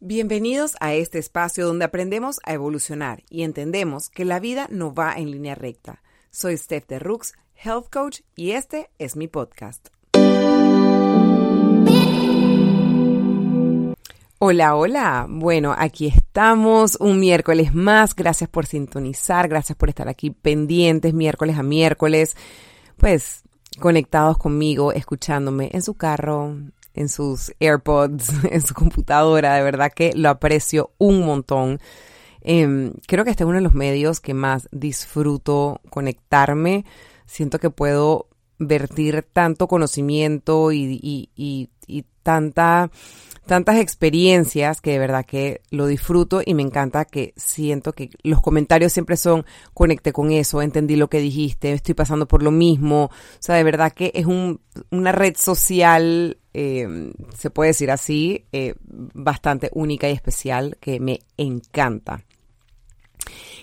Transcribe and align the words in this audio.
Bienvenidos 0.00 0.76
a 0.78 0.94
este 0.94 1.18
espacio 1.18 1.66
donde 1.66 1.84
aprendemos 1.84 2.38
a 2.44 2.52
evolucionar 2.52 3.24
y 3.28 3.42
entendemos 3.42 4.10
que 4.10 4.24
la 4.24 4.38
vida 4.38 4.68
no 4.70 4.94
va 4.94 5.14
en 5.14 5.32
línea 5.32 5.56
recta. 5.56 6.02
Soy 6.30 6.56
Steph 6.56 6.86
de 6.86 7.00
Rooks, 7.00 7.32
Health 7.56 7.88
Coach, 7.92 8.20
y 8.36 8.52
este 8.52 8.90
es 8.98 9.16
mi 9.16 9.26
podcast. 9.26 9.88
Hola, 14.38 14.76
hola. 14.76 15.26
Bueno, 15.28 15.74
aquí 15.76 16.06
estamos 16.06 16.96
un 17.00 17.18
miércoles 17.18 17.74
más. 17.74 18.14
Gracias 18.14 18.48
por 18.48 18.66
sintonizar, 18.66 19.48
gracias 19.48 19.76
por 19.76 19.88
estar 19.88 20.08
aquí 20.08 20.30
pendientes 20.30 21.12
miércoles 21.12 21.58
a 21.58 21.64
miércoles. 21.64 22.36
Pues 22.98 23.42
conectados 23.80 24.38
conmigo, 24.38 24.92
escuchándome 24.92 25.70
en 25.72 25.82
su 25.82 25.94
carro, 25.94 26.54
en 26.98 27.08
sus 27.08 27.52
AirPods, 27.60 28.44
en 28.50 28.60
su 28.60 28.74
computadora. 28.74 29.54
De 29.54 29.62
verdad 29.62 29.92
que 29.94 30.12
lo 30.14 30.28
aprecio 30.28 30.90
un 30.98 31.24
montón. 31.24 31.80
Em, 32.40 32.92
creo 33.06 33.24
que 33.24 33.30
este 33.30 33.44
es 33.44 33.48
uno 33.48 33.56
de 33.56 33.62
los 33.62 33.74
medios 33.74 34.20
que 34.20 34.34
más 34.34 34.68
disfruto 34.72 35.80
conectarme. 35.90 36.84
Siento 37.26 37.58
que 37.58 37.70
puedo 37.70 38.28
vertir 38.58 39.24
tanto 39.32 39.68
conocimiento 39.68 40.72
y, 40.72 41.00
y 41.34 41.68
tanta 42.22 42.90
tantas 43.48 43.78
experiencias 43.78 44.80
que 44.80 44.92
de 44.92 44.98
verdad 44.98 45.24
que 45.24 45.62
lo 45.70 45.86
disfruto 45.86 46.42
y 46.44 46.54
me 46.54 46.62
encanta 46.62 47.06
que 47.06 47.32
siento 47.36 47.92
que 47.92 48.10
los 48.22 48.40
comentarios 48.40 48.92
siempre 48.92 49.16
son 49.16 49.44
conecté 49.74 50.12
con 50.12 50.30
eso, 50.30 50.62
entendí 50.62 50.94
lo 50.94 51.08
que 51.08 51.18
dijiste, 51.18 51.72
estoy 51.72 51.94
pasando 51.94 52.28
por 52.28 52.42
lo 52.44 52.52
mismo. 52.52 53.04
O 53.06 53.10
sea, 53.40 53.56
de 53.56 53.64
verdad 53.64 53.92
que 53.92 54.12
es 54.14 54.26
un, 54.26 54.60
una 54.90 55.12
red 55.12 55.34
social, 55.36 56.38
eh, 56.52 57.10
se 57.36 57.50
puede 57.50 57.70
decir 57.70 57.90
así, 57.90 58.44
eh, 58.52 58.74
bastante 58.84 59.70
única 59.72 60.08
y 60.08 60.12
especial 60.12 60.76
que 60.78 61.00
me 61.00 61.20
encanta. 61.36 62.22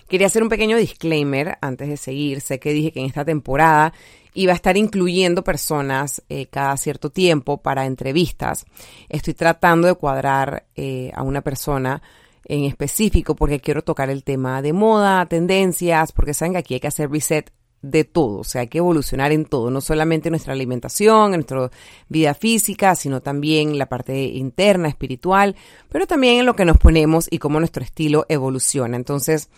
Quería 0.08 0.26
hacer 0.26 0.42
un 0.42 0.48
pequeño 0.48 0.76
disclaimer 0.76 1.58
antes 1.60 1.88
de 1.88 1.96
seguir. 1.96 2.40
Sé 2.40 2.58
que 2.58 2.72
dije 2.72 2.92
que 2.92 3.00
en 3.00 3.06
esta 3.06 3.24
temporada 3.24 3.92
y 4.36 4.44
va 4.44 4.52
a 4.52 4.56
estar 4.56 4.76
incluyendo 4.76 5.42
personas 5.42 6.22
eh, 6.28 6.46
cada 6.46 6.76
cierto 6.76 7.08
tiempo 7.08 7.62
para 7.62 7.86
entrevistas. 7.86 8.66
Estoy 9.08 9.32
tratando 9.32 9.88
de 9.88 9.94
cuadrar 9.94 10.66
eh, 10.76 11.10
a 11.14 11.22
una 11.22 11.40
persona 11.40 12.02
en 12.44 12.64
específico 12.64 13.34
porque 13.34 13.60
quiero 13.60 13.82
tocar 13.82 14.10
el 14.10 14.24
tema 14.24 14.60
de 14.60 14.74
moda, 14.74 15.24
tendencias, 15.24 16.12
porque 16.12 16.34
saben 16.34 16.52
que 16.52 16.58
aquí 16.58 16.74
hay 16.74 16.80
que 16.80 16.86
hacer 16.86 17.10
reset 17.10 17.50
de 17.80 18.04
todo, 18.04 18.40
o 18.40 18.44
sea, 18.44 18.62
hay 18.62 18.68
que 18.68 18.78
evolucionar 18.78 19.32
en 19.32 19.46
todo, 19.46 19.70
no 19.70 19.80
solamente 19.80 20.28
en 20.28 20.32
nuestra 20.32 20.52
alimentación, 20.52 21.32
en 21.32 21.40
nuestra 21.40 21.70
vida 22.08 22.34
física, 22.34 22.94
sino 22.94 23.22
también 23.22 23.78
la 23.78 23.86
parte 23.86 24.22
interna, 24.24 24.88
espiritual, 24.88 25.56
pero 25.88 26.06
también 26.06 26.40
en 26.40 26.46
lo 26.46 26.56
que 26.56 26.64
nos 26.66 26.76
ponemos 26.76 27.26
y 27.30 27.38
cómo 27.38 27.58
nuestro 27.58 27.82
estilo 27.82 28.26
evoluciona. 28.28 28.96
Entonces, 28.96 29.48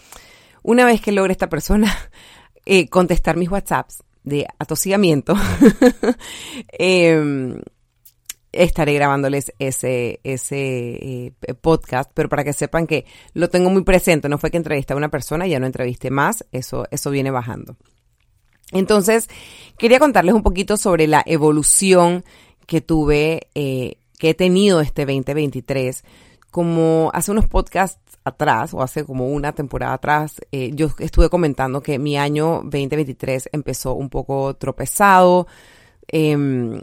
una 0.63 0.85
vez 0.85 1.01
que 1.01 1.11
logre 1.11 1.33
esta 1.33 1.49
persona 1.49 1.93
eh, 2.65 2.89
contestar 2.89 3.37
mis 3.37 3.51
WhatsApps, 3.51 4.05
de 4.29 4.47
atosigamiento, 4.59 5.35
em, 6.73 7.61
estaré 8.53 8.95
grabándoles 8.95 9.53
ese, 9.59 10.21
ese 10.25 10.57
eh, 10.57 11.33
podcast, 11.61 12.11
pero 12.15 12.29
para 12.29 12.45
que 12.45 12.53
sepan 12.53 12.87
que 12.87 13.05
lo 13.35 13.49
tengo 13.49 13.71
muy 13.71 13.83
presente, 13.83 14.29
no 14.29 14.39
fue 14.39 14.51
que 14.51 14.57
entrevisté 14.57 14.93
a 14.93 14.97
una 14.97 15.11
persona 15.11 15.47
ya 15.47 15.61
no 15.61 15.67
entrevisté 15.67 16.11
más, 16.11 16.45
eso, 16.53 16.87
eso 16.91 17.11
viene 17.11 17.31
bajando. 17.31 17.77
Entonces, 18.73 19.29
quería 19.79 19.99
contarles 19.99 20.35
un 20.35 20.43
poquito 20.43 20.77
sobre 20.77 21.07
la 21.07 21.23
evolución 21.27 22.25
que 22.67 22.81
tuve, 22.81 23.49
eh, 23.55 23.97
que 24.19 24.31
he 24.31 24.35
tenido 24.35 24.81
este 24.81 25.07
2023. 25.07 26.05
Como 26.51 27.11
hace 27.15 27.31
unos 27.31 27.47
podcasts 27.47 28.08
atrás, 28.29 28.75
o 28.75 28.83
hace 28.83 29.05
como 29.05 29.29
una 29.29 29.53
temporada 29.53 29.95
atrás, 29.95 30.37
eh, 30.53 30.71
yo 30.75 30.91
estuve 30.99 31.29
comentando 31.29 31.83
que 31.83 31.99
mi 31.99 32.17
año 32.17 32.61
2023 32.65 33.51
empezó 33.53 33.95
un 33.95 34.09
poco 34.09 34.55
tropezado. 34.55 35.47
Em, 36.07 36.81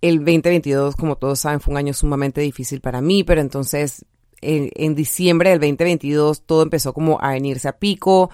el 0.00 0.18
2022, 0.18 0.96
como 0.96 1.16
todos 1.16 1.40
saben, 1.40 1.60
fue 1.60 1.72
un 1.72 1.78
año 1.78 1.94
sumamente 1.94 2.40
difícil 2.40 2.80
para 2.80 3.00
mí, 3.00 3.24
pero 3.24 3.40
entonces 3.40 4.04
en, 4.40 4.70
en, 4.74 4.94
diciembre 4.94 5.50
del 5.50 5.60
2022 5.60 6.42
todo 6.42 6.62
empezó 6.62 6.92
como 6.92 7.18
a 7.20 7.32
venirse 7.32 7.68
a 7.68 7.78
pico. 7.78 8.30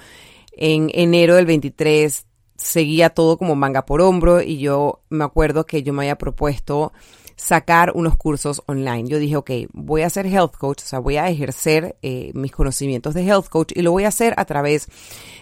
En 0.53 0.91
enero 0.93 1.34
del 1.37 1.47
23 1.47 2.27
seguía 2.56 3.11
todo 3.11 3.37
como 3.37 3.56
manga 3.56 3.84
por 3.87 4.00
hombro 4.00 4.41
y 4.41 4.59
yo 4.59 5.03
me 5.11 5.25
acuerdo 5.25 5.67
que 5.67 5.83
yo 5.83 5.93
me 5.93 6.03
había 6.03 6.17
propuesto 6.17 6.93
sacar 7.37 7.93
unos 7.95 8.17
cursos 8.17 8.62
online. 8.67 9.09
Yo 9.09 9.19
dije, 9.19 9.37
ok, 9.37 9.50
voy 9.72 10.03
a 10.03 10.11
ser 10.11 10.27
health 10.27 10.56
coach, 10.56 10.83
o 10.83 10.87
sea, 10.87 10.99
voy 10.99 11.17
a 11.17 11.28
ejercer 11.28 11.97
eh, 12.03 12.31
mis 12.34 12.53
conocimientos 12.53 13.15
de 13.15 13.27
health 13.27 13.49
coach 13.49 13.72
y 13.75 13.83
lo 13.83 13.93
voy 13.93 14.05
a 14.05 14.09
hacer 14.09 14.34
a 14.37 14.45
través 14.45 14.89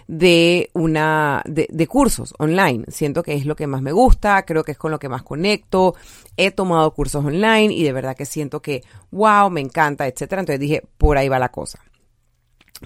de 0.06 0.70
una, 0.74 1.42
de, 1.46 1.68
de, 1.70 1.86
cursos 1.86 2.34
online. 2.38 2.84
Siento 2.88 3.22
que 3.22 3.34
es 3.34 3.46
lo 3.46 3.56
que 3.56 3.66
más 3.66 3.82
me 3.82 3.92
gusta, 3.92 4.44
creo 4.44 4.64
que 4.64 4.72
es 4.72 4.78
con 4.78 4.90
lo 4.90 4.98
que 4.98 5.08
más 5.08 5.22
conecto. 5.22 5.94
He 6.36 6.50
tomado 6.50 6.92
cursos 6.92 7.24
online 7.24 7.72
y 7.74 7.82
de 7.82 7.92
verdad 7.92 8.16
que 8.16 8.26
siento 8.26 8.60
que, 8.62 8.82
wow, 9.10 9.50
me 9.50 9.60
encanta, 9.60 10.06
etcétera. 10.06 10.40
Entonces 10.40 10.60
dije, 10.60 10.82
por 10.98 11.18
ahí 11.18 11.28
va 11.28 11.38
la 11.38 11.50
cosa. 11.50 11.80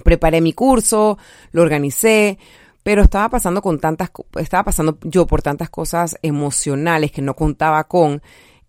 Preparé 0.05 0.41
mi 0.41 0.53
curso, 0.53 1.17
lo 1.53 1.63
organicé, 1.63 2.39
pero 2.83 3.03
estaba 3.03 3.29
pasando 3.31 3.63
con 3.63 3.81
tantas, 3.81 4.11
estaba 4.39 4.65
pasando 4.65 4.99
yo 5.03 5.27
por 5.27 5.43
tantas 5.43 5.71
cosas 5.71 6.17
emocionales 6.23 7.11
que 7.11 7.23
no 7.23 7.35
contaba 7.35 7.83
con, 7.85 8.23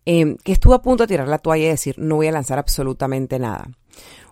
Em, 0.10 0.38
que 0.38 0.54
estuve 0.54 0.74
a 0.74 0.82
punto 0.82 1.04
de 1.04 1.08
tirar 1.08 1.28
la 1.28 1.38
toalla 1.38 1.66
y 1.66 1.68
decir, 1.68 2.00
no 2.00 2.16
voy 2.16 2.28
a 2.28 2.32
lanzar 2.32 2.58
absolutamente 2.58 3.40
nada. 3.40 3.70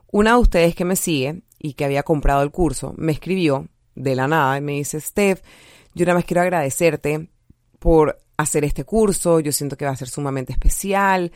Una 0.09 0.31
de 0.31 0.37
ustedes 0.37 0.73
que 0.73 0.85
me 0.85 0.95
sigue 0.95 1.41
y 1.59 1.73
que 1.73 1.83
había 1.83 2.03
comprado 2.03 2.43
el 2.43 2.51
curso 2.51 2.93
me 2.95 3.11
escribió 3.11 3.67
de 3.93 4.15
la 4.15 4.25
nada 4.29 4.57
y 4.57 4.61
me 4.61 4.71
dice, 4.71 5.01
Steph, 5.01 5.41
yo 5.93 6.05
nada 6.05 6.17
más 6.17 6.23
quiero 6.23 6.43
agradecerte 6.43 7.27
por 7.77 8.17
hacer 8.37 8.63
este 8.63 8.85
curso, 8.85 9.41
yo 9.41 9.51
siento 9.51 9.75
que 9.75 9.83
va 9.83 9.91
a 9.91 9.97
ser 9.97 10.07
sumamente 10.07 10.53
especial, 10.53 11.33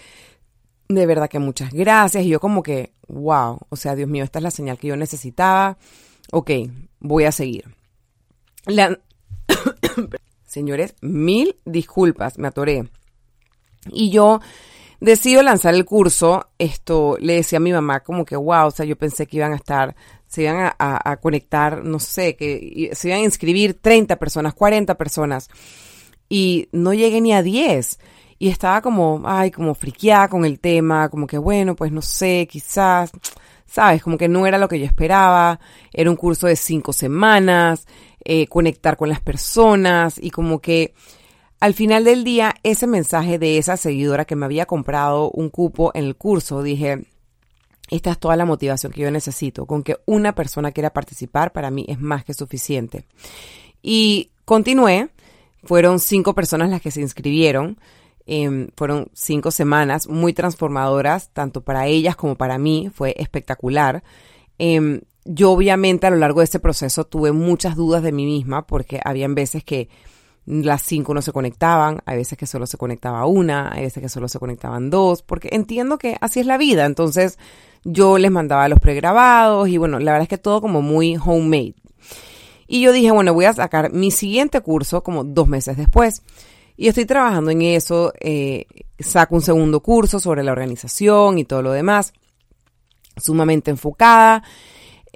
de 0.88 1.06
verdad 1.06 1.30
que 1.30 1.40
muchas 1.40 1.74
gracias. 1.74 2.24
Y 2.24 2.30
yo 2.30 2.40
como 2.40 2.64
que, 2.64 2.94
wow, 3.10 3.60
o 3.68 3.76
sea, 3.76 3.94
Dios 3.94 4.08
mío, 4.08 4.24
esta 4.24 4.40
es 4.40 4.44
la 4.44 4.52
señal 4.52 4.78
que 4.78 4.88
yo 4.88 4.96
necesitaba. 4.96 5.78
Ok, 6.32 6.52
voy 7.02 7.26
a 7.26 7.34
seguir. 7.34 7.66
Señores, 10.46 10.96
mil 11.02 11.58
disculpas, 11.66 12.38
me 12.38 12.48
atoré. 12.48 12.90
Y 13.92 14.10
yo 14.10 14.40
decido 15.00 15.42
lanzar 15.42 15.74
el 15.74 15.86
curso, 15.86 16.48
esto 16.58 17.18
le 17.20 17.36
decía 17.36 17.58
a 17.58 17.62
mi 17.62 17.72
mamá 17.72 18.02
como 18.02 18.26
que, 18.26 18.36
wow, 18.36 18.68
o 18.68 18.72
sea, 18.72 18.86
yo 18.86 18.98
pensé 18.98 19.28
que 19.28 19.38
iban 19.38 19.54
a 19.54 19.56
estar, 19.56 19.96
se 20.28 20.44
iban 20.44 20.74
a, 20.78 21.18
conectar, 21.18 21.84
no 21.84 22.00
sé, 22.00 22.36
que 22.36 22.92
se 22.94 23.08
iban 23.08 23.22
a 23.22 23.24
inscribir 23.24 23.76
30 23.82 24.18
personas, 24.18 24.54
40 24.54 24.96
personas, 24.96 25.50
y 26.28 26.70
no 26.72 26.94
llegué 26.94 27.22
ni 27.22 27.34
a 27.34 27.42
10. 27.42 28.00
Y 28.42 28.48
estaba 28.48 28.82
como, 28.82 29.22
ay, 29.26 29.52
como 29.52 29.76
friqueada 29.76 30.30
con 30.30 30.46
el 30.46 30.60
tema, 30.60 31.10
como 31.10 31.28
que 31.28 31.38
bueno, 31.38 31.76
pues 31.76 31.92
no 31.92 32.02
sé, 32.02 32.48
quizás, 32.50 33.12
sabes, 33.66 34.02
como 34.02 34.18
que 34.18 34.30
no 34.30 34.48
era 34.48 34.58
lo 34.58 34.70
que 34.70 34.80
yo 34.80 34.86
esperaba, 34.86 35.60
era 35.92 36.10
un 36.10 36.16
curso 36.16 36.48
de 36.48 36.56
cinco 36.56 36.94
semanas, 36.94 37.86
eh, 38.24 38.48
conectar 38.48 38.96
con 38.96 39.10
las 39.10 39.20
personas 39.20 40.18
y 40.22 40.30
como 40.30 40.60
que 40.60 40.94
al 41.60 41.74
final 41.74 42.06
del 42.06 42.24
día, 42.24 42.56
ese 42.64 42.88
mensaje 42.88 43.38
de 43.38 43.58
esa 43.58 43.76
seguidora 43.76 44.26
que 44.26 44.36
me 44.36 44.46
había 44.46 44.66
comprado 44.66 45.30
un 45.32 45.50
cupo 45.50 45.92
en 45.94 46.06
el 46.06 46.16
curso, 46.16 46.64
dije, 46.64 47.06
esta 47.90 48.12
es 48.12 48.20
toda 48.20 48.36
la 48.36 48.46
motivación 48.46 48.92
que 48.92 49.02
yo 49.02 49.12
necesito. 49.12 49.66
Con 49.66 49.84
que 49.84 49.98
una 50.06 50.34
persona 50.34 50.72
quiera 50.72 50.92
participar, 50.92 51.52
para 51.52 51.72
mí 51.72 51.86
es 51.88 52.00
más 52.00 52.24
que 52.24 52.34
suficiente. 52.34 53.06
Y 53.82 54.30
continué. 54.46 55.10
Fueron 55.64 56.00
cinco 56.00 56.34
personas 56.34 56.70
las 56.70 56.82
que 56.82 56.92
se 56.92 57.02
inscribieron. 57.02 57.80
Em, 58.26 58.70
fueron 58.78 59.10
cinco 59.14 59.52
semanas 59.52 60.08
muy 60.08 60.34
transformadoras, 60.34 61.30
tanto 61.34 61.62
para 61.62 61.88
ellas 61.88 62.16
como 62.16 62.36
para 62.36 62.58
mí. 62.58 62.90
Fue 62.94 63.16
espectacular. 63.18 64.04
Em, 64.60 65.02
yo 65.26 65.52
obviamente 65.52 66.08
a 66.08 66.12
lo 66.12 66.18
largo 66.18 66.40
de 66.40 66.46
este 66.46 66.60
proceso 66.60 67.06
tuve 67.06 67.32
muchas 67.32 67.76
dudas 67.76 68.04
de 68.04 68.12
mí 68.12 68.26
misma 68.26 68.66
porque 68.68 69.02
habían 69.04 69.36
veces 69.36 69.64
que 69.64 69.90
las 70.50 70.82
cinco 70.82 71.14
no 71.14 71.22
se 71.22 71.32
conectaban, 71.32 72.02
hay 72.08 72.18
veces 72.18 72.36
que 72.36 72.48
solo 72.48 72.66
se 72.66 72.78
conectaba 72.78 73.28
una, 73.28 73.72
hay 73.72 73.84
veces 73.84 74.02
que 74.02 74.10
solo 74.10 74.28
se 74.28 74.40
conectaban 74.40 74.90
dos, 74.90 75.22
porque 75.22 75.50
entiendo 75.52 76.00
que 76.00 76.18
así 76.22 76.40
es 76.40 76.48
la 76.48 76.58
vida. 76.58 76.86
Entonces 76.86 77.38
yo 77.84 78.18
les 78.18 78.32
mandaba 78.32 78.68
los 78.68 78.80
pregrabados 78.80 79.70
y 79.70 79.78
bueno, 79.78 80.00
la 80.00 80.14
verdad 80.14 80.24
es 80.24 80.30
que 80.30 80.40
todo 80.40 80.60
como 80.60 80.82
muy 80.82 81.18
homemade. 81.24 81.76
Y 82.68 82.82
yo 82.82 82.92
dije, 82.92 83.12
bueno, 83.12 83.34
voy 83.34 83.46
a 83.46 83.54
sacar 83.54 83.94
mi 83.94 84.10
siguiente 84.10 84.62
curso 84.62 85.04
como 85.04 85.24
dos 85.24 85.48
meses 85.48 85.78
después. 85.78 86.24
Y 86.76 86.88
estoy 86.88 87.06
trabajando 87.06 87.52
en 87.52 87.62
eso, 87.62 88.12
eh, 88.20 88.66
saco 88.98 89.36
un 89.36 89.42
segundo 89.42 89.82
curso 89.82 90.20
sobre 90.20 90.44
la 90.44 90.52
organización 90.52 91.38
y 91.38 91.46
todo 91.46 91.62
lo 91.62 91.74
demás, 91.74 92.14
sumamente 93.18 93.70
enfocada. 93.70 94.44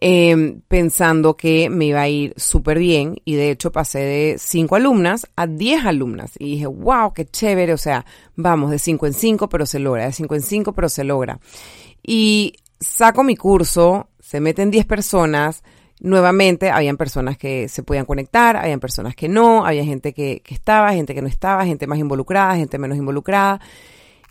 Em, 0.05 0.59
pensando 0.67 1.37
que 1.37 1.69
me 1.69 1.85
iba 1.85 2.01
a 2.01 2.09
ir 2.09 2.33
súper 2.35 2.77
bien 2.77 3.21
y 3.23 3.35
de 3.35 3.51
hecho 3.51 3.71
pasé 3.71 3.99
de 3.99 4.35
5 4.37 4.75
alumnas 4.75 5.29
a 5.37 5.47
10 5.47 5.85
alumnas 5.85 6.33
y 6.37 6.55
dije, 6.55 6.65
wow, 6.65 7.13
qué 7.13 7.25
chévere, 7.25 7.71
o 7.71 7.77
sea, 7.77 8.05
vamos 8.35 8.69
de 8.69 8.79
5 8.79 9.07
en 9.07 9.13
5 9.13 9.47
pero 9.47 9.65
se 9.65 9.79
logra, 9.79 10.03
de 10.03 10.11
5 10.11 10.35
en 10.35 10.41
5 10.41 10.73
pero 10.73 10.89
se 10.89 11.05
logra. 11.05 11.39
Y 12.05 12.55
saco 12.81 13.23
mi 13.23 13.37
curso, 13.37 14.09
se 14.19 14.41
meten 14.41 14.71
10 14.71 14.85
personas, 14.87 15.63
nuevamente 16.01 16.69
habían 16.69 16.97
personas 16.97 17.37
que 17.37 17.69
se 17.69 17.81
podían 17.81 18.05
conectar, 18.05 18.57
habían 18.57 18.81
personas 18.81 19.15
que 19.15 19.29
no, 19.29 19.65
había 19.65 19.85
gente 19.85 20.11
que, 20.11 20.41
que 20.43 20.53
estaba, 20.53 20.91
gente 20.91 21.15
que 21.15 21.21
no 21.21 21.29
estaba, 21.29 21.65
gente 21.65 21.87
más 21.87 21.99
involucrada, 21.99 22.57
gente 22.57 22.77
menos 22.77 22.97
involucrada, 22.97 23.61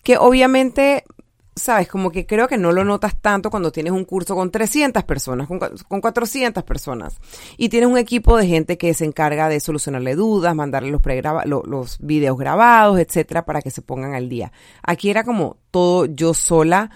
que 0.03 0.19
obviamente 0.19 1.05
sabes, 1.54 1.88
como 1.88 2.10
que 2.10 2.26
creo 2.26 2.49
que 2.49 2.56
no 2.56 2.72
lo 2.72 2.84
notas 2.84 3.20
tanto 3.20 3.50
cuando 3.50 3.72
tienes 3.72 3.93
un 3.93 4.04
curso 4.04 4.34
con 4.34 4.50
300 4.50 5.04
personas, 5.04 5.46
con, 5.46 5.58
con 5.58 6.00
400 6.00 6.62
personas, 6.64 7.16
y 7.56 7.69
tienes 7.69 7.88
un 7.90 7.99
equipo 7.99 8.37
de 8.37 8.46
gente 8.46 8.78
que 8.78 8.94
se 8.94 9.04
encarga 9.04 9.49
de 9.49 9.60
solucionarle 9.60 10.14
dudas, 10.14 10.54
mandarle 10.54 10.90
los, 10.90 11.66
los 11.66 11.99
videos 12.00 12.38
grabados, 12.38 12.99
etcétera, 12.99 13.44
para 13.44 13.62
que 13.62 13.70
se 13.70 13.82
pongan 13.82 14.14
al 14.14 14.28
día. 14.28 14.52
Aquí 14.82 15.10
era 15.10 15.25
como 15.25 15.58
todo 15.70 16.06
yo 16.06 16.34
sola, 16.34 16.90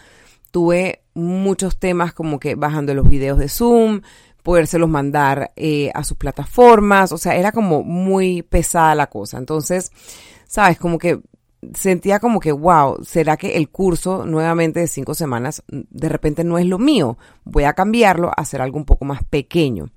tuve 0.51 1.03
muchos 1.15 1.79
temas 1.79 2.13
como 2.13 2.39
que 2.39 2.55
bajando 2.55 2.95
los 2.95 3.09
videos 3.09 3.39
de 3.39 3.49
Zoom, 3.49 4.01
podérselos 4.43 4.89
mandar 4.89 5.53
eh, 5.57 5.91
a 5.93 6.05
sus 6.05 6.17
plataformas, 6.17 7.11
o 7.13 7.19
sea, 7.19 7.35
era 7.35 7.53
como 7.53 7.83
muy 7.83 8.43
pesada 8.43 8.95
la 8.95 9.09
cosa. 9.09 9.39
Entonces, 9.39 9.91
sabes, 10.47 10.79
como 10.79 10.99
que 10.99 11.21
sentía 11.75 12.21
como 12.21 12.41
que, 12.41 12.53
wow, 12.53 13.03
¿será 13.05 13.37
que 13.37 13.57
el 13.57 13.69
curso 13.69 14.25
nuevamente 14.25 14.81
de 14.81 14.87
cinco 14.87 15.15
semanas 15.15 15.63
de 15.69 16.09
repente 16.09 16.45
no 16.45 16.59
es 16.59 16.67
lo 16.67 16.79
mío? 16.79 17.19
Voy 17.45 17.65
a 17.65 17.75
cambiarlo 17.75 18.29
a 18.29 18.41
hacer 18.43 18.61
algo 18.63 18.79
un 18.79 18.85
poco 18.85 19.05
más 19.05 19.25
pequeño. 19.25 19.91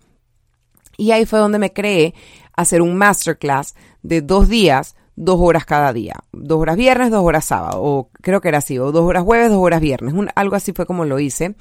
Y 0.98 1.12
ahí 1.12 1.26
fue 1.26 1.40
donde 1.40 1.60
me 1.60 1.72
creé 1.72 2.14
hacer 2.56 2.82
un 2.82 2.98
masterclass 2.98 3.76
de 4.04 4.22
dos 4.22 4.50
días, 4.50 4.96
dos 5.16 5.38
horas 5.40 5.66
cada 5.66 5.94
día. 5.94 6.16
Dos 6.34 6.60
horas 6.60 6.76
viernes, 6.76 7.12
dos 7.12 7.24
horas 7.24 7.46
sábado, 7.46 7.82
o 7.82 8.10
creo 8.22 8.42
que 8.42 8.50
era 8.50 8.58
así, 8.58 8.78
o 8.80 8.92
dos 8.92 9.04
horas 9.04 9.24
jueves, 9.24 9.50
dos 9.50 9.60
horas 9.60 9.80
viernes. 9.80 10.14
algo 10.36 10.56
así 10.56 10.74
fue 10.74 10.86
como 10.86 11.06
lo 11.06 11.20
hice. 11.20 11.56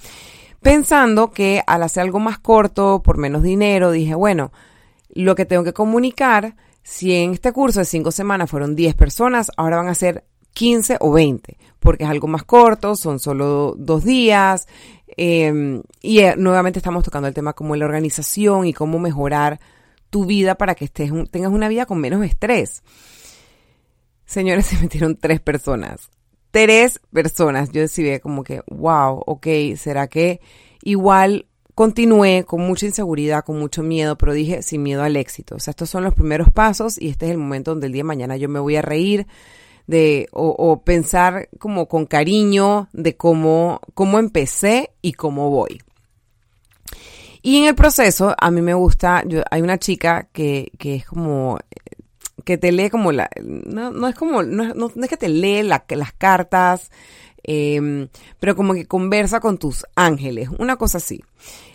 Pensando 0.61 1.31
que 1.31 1.63
al 1.67 1.85
hacer 1.85 2.03
algo 2.03 2.19
más 2.19 2.41
corto, 2.41 3.01
por 3.03 3.17
menos 3.17 3.45
dinero, 3.45 3.93
dije, 3.93 4.17
bueno, 4.17 4.51
lo 5.11 5.37
que 5.37 5.45
tengo 5.45 5.63
que 5.63 5.73
comunicar 5.73 6.57
si 6.89 7.15
en 7.15 7.35
este 7.35 7.53
curso 7.53 7.81
de 7.81 7.85
cinco 7.85 8.11
semanas 8.11 8.51
fueron 8.51 8.75
10 8.75 8.95
personas, 8.95 9.53
ahora 9.59 9.77
van 9.77 9.89
a 9.89 9.95
ser 9.95 10.25
15 10.55 10.97
o 11.01 11.13
20, 11.13 11.59
porque 11.81 12.05
es 12.05 12.11
algo 12.11 12.29
más 12.29 12.45
corto, 12.45 12.97
son 12.97 13.19
solo 13.19 13.75
dos 13.77 14.05
días. 14.05 14.67
Em, 15.07 15.83
y 16.01 16.21
eh, 16.21 16.35
nuevamente 16.39 16.79
estamos 16.79 17.05
tocando 17.05 17.29
el 17.29 17.35
tema 17.35 17.53
como 17.53 17.77
la 17.77 17.85
organización 17.85 18.67
y 18.67 18.73
cómo 18.73 18.99
mejorar 18.99 19.61
tu 20.09 20.25
vida 20.25 20.55
para 20.55 20.75
que 20.75 20.87
estés, 20.87 21.13
tengas 21.31 21.53
una 21.53 21.69
vida 21.69 21.85
con 21.85 22.01
menos 22.01 22.25
estrés. 22.25 22.83
Señores, 24.25 24.65
se 24.67 24.79
metieron 24.79 25.15
tres 25.15 25.41
personas. 25.41 26.09
Tres 26.51 27.03
personas. 27.13 27.71
Yo 27.71 27.83
decidí 27.83 28.19
como 28.19 28.43
que, 28.45 28.63
wow, 28.67 29.23
ok, 29.27 29.47
¿será 29.77 30.07
que 30.07 30.41
igual 30.83 31.49
Continué 31.79 32.43
con 32.43 32.63
mucha 32.63 32.87
inseguridad, 32.87 33.45
con 33.45 33.57
mucho 33.57 33.85
miedo, 33.85 34.19
pero 34.19 34.33
dije 34.33 34.65
sin 34.65 34.83
miedo 34.83 35.05
al 35.05 35.15
éxito. 35.15 35.55
O 35.55 35.61
sea, 35.61 35.71
estos 35.71 35.89
son 35.89 36.03
los 36.03 36.13
primeros 36.13 36.51
pasos 36.51 37.01
y 37.01 37.09
este 37.09 37.27
es 37.27 37.31
el 37.31 37.39
momento 37.39 37.71
donde 37.71 37.87
el 37.87 37.93
día 37.93 38.01
de 38.01 38.09
mañana 38.09 38.37
yo 38.37 38.49
me 38.49 38.59
voy 38.59 38.75
a 38.75 38.83
reír 38.83 39.29
de 39.87 40.27
o, 40.33 40.83
pensar 40.83 41.49
como 41.61 41.87
con 41.87 42.07
cariño 42.07 42.89
de 42.93 43.17
cómo, 43.17 43.81
cómo 43.95 44.19
empecé 44.19 44.91
y 45.03 45.13
cómo 45.13 45.51
voy. 45.51 45.81
Y 47.43 47.59
en 47.59 47.69
el 47.69 47.77
proceso, 47.77 48.35
a 48.37 48.51
mí 48.51 48.61
me 48.61 48.75
gusta, 48.75 49.23
yo, 49.25 49.43
hay 49.49 49.63
una 49.63 49.79
chica 49.79 50.27
que, 50.33 50.73
que 50.81 50.97
es 50.97 51.07
como, 51.07 51.61
que 52.45 52.59
te 52.59 52.73
lee 52.73 52.91
como 52.91 53.13
la, 53.13 53.31
no, 53.41 54.09
es 54.09 54.17
como, 54.17 54.43
no, 54.43 54.65
es 54.65 55.09
que 55.09 55.17
te 55.17 55.29
lee 55.29 55.63
las 55.63 56.13
cartas, 56.19 56.91
em, 57.51 58.09
pero 58.39 58.55
como 58.55 58.75
que 58.75 58.87
conversa 58.87 59.41
con 59.41 59.57
tus 59.57 59.87
ángeles, 59.95 60.51
una 60.59 60.77
cosa 60.77 60.99
así. 60.99 61.23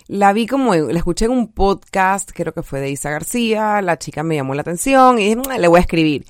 La 0.08 0.32
vi 0.32 0.46
como, 0.46 0.76
la 0.76 0.98
escuché 0.98 1.26
en 1.26 1.32
un 1.32 1.52
podcast, 1.52 2.30
creo 2.32 2.54
que 2.54 2.62
fue 2.62 2.80
de 2.80 2.92
Isa 2.92 3.10
García, 3.10 3.82
la 3.82 3.98
chica 3.98 4.22
me 4.22 4.36
llamó 4.36 4.54
la 4.54 4.62
atención 4.62 5.18
y 5.18 5.36
mm, 5.36 5.42
le 5.58 5.68
voy 5.68 5.80
a 5.80 5.82
escribir. 5.82 6.26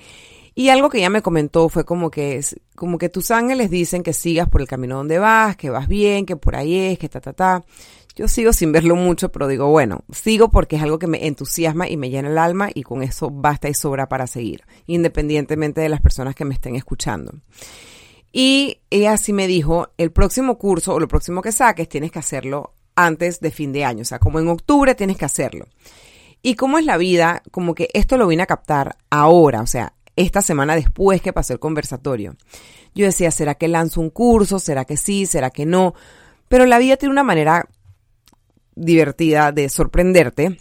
Y 0.56 0.70
algo 0.70 0.90
que 0.90 1.00
ella 1.00 1.10
me 1.10 1.22
comentó 1.22 1.68
fue 1.68 1.84
como 1.84 2.10
que, 2.10 2.40
como 2.76 2.98
que 2.98 3.10
tus 3.10 3.32
ángeles 3.32 3.70
dicen 3.70 4.02
que 4.02 4.14
sigas 4.14 4.48
por 4.48 4.62
el 4.62 4.68
camino 4.68 4.96
donde 4.96 5.20
vas, 5.20 5.58
que 5.58 5.70
vas 5.70 5.90
bien, 5.90 6.26
que 6.26 6.38
por 6.38 6.56
ahí 6.56 6.78
es, 6.78 6.98
que 6.98 7.10
ta, 7.10 7.20
ta, 7.20 7.34
ta. 7.34 7.64
Yo 8.16 8.30
sigo 8.30 8.54
sin 8.54 8.72
verlo 8.72 8.96
mucho, 8.96 9.30
pero 9.30 9.50
digo, 9.50 9.68
bueno, 9.68 10.06
sigo 10.14 10.52
porque 10.52 10.78
es 10.78 10.84
algo 10.84 11.00
que 11.00 11.08
me 11.08 11.28
entusiasma 11.28 11.90
y 11.90 11.98
me 11.98 12.10
llena 12.10 12.30
el 12.30 12.38
alma 12.38 12.70
y 12.74 12.84
con 12.84 13.04
eso 13.04 13.30
basta 13.30 13.68
y 13.68 13.74
sobra 13.74 14.08
para 14.08 14.26
seguir, 14.28 14.64
independientemente 14.86 15.82
de 15.82 15.90
las 15.90 16.00
personas 16.00 16.34
que 16.34 16.46
me 16.46 16.54
estén 16.54 16.76
escuchando. 16.76 17.34
Y 18.34 18.80
ella 18.90 19.16
sí 19.18 19.32
me 19.32 19.48
dijo, 19.48 19.94
el 19.98 20.12
próximo 20.12 20.58
curso 20.58 20.96
o 20.96 21.00
lo 21.00 21.08
próximo 21.08 21.44
que 21.44 21.52
saques 21.52 21.88
tienes 21.88 22.12
que 22.12 22.20
hacerlo 22.20 22.74
antes 22.96 23.40
de 23.40 23.52
fin 23.52 23.72
de 23.72 23.86
año, 23.86 24.02
o 24.02 24.06
sea, 24.06 24.20
como 24.20 24.40
en 24.40 24.48
octubre 24.48 24.96
tienes 24.96 25.18
que 25.18 25.26
hacerlo. 25.26 25.68
Y 26.42 26.56
cómo 26.56 26.80
es 26.80 26.86
la 26.86 26.98
vida, 26.98 27.44
como 27.52 27.76
que 27.76 27.90
esto 27.94 28.18
lo 28.18 28.28
vine 28.28 28.44
a 28.44 28.48
captar 28.48 28.98
ahora, 29.10 29.62
o 29.62 29.68
sea, 29.68 29.94
esta 30.16 30.42
semana 30.42 30.76
después 30.76 31.22
que 31.22 31.32
pasó 31.32 31.54
el 31.54 31.60
conversatorio. 31.60 32.36
Yo 32.96 33.06
decía, 33.06 33.32
¿será 33.32 33.56
que 33.56 33.68
lanzo 33.68 34.02
un 34.02 34.10
curso? 34.10 34.60
¿Será 34.60 34.86
que 34.86 34.98
sí? 34.98 35.26
¿Será 35.26 35.50
que 35.52 35.66
no? 35.66 35.94
Pero 36.48 36.66
la 36.66 36.80
vida 36.80 36.98
tiene 36.98 37.12
una 37.12 37.24
manera 37.24 37.68
divertida 38.76 39.52
de 39.52 39.70
sorprenderte 39.70 40.60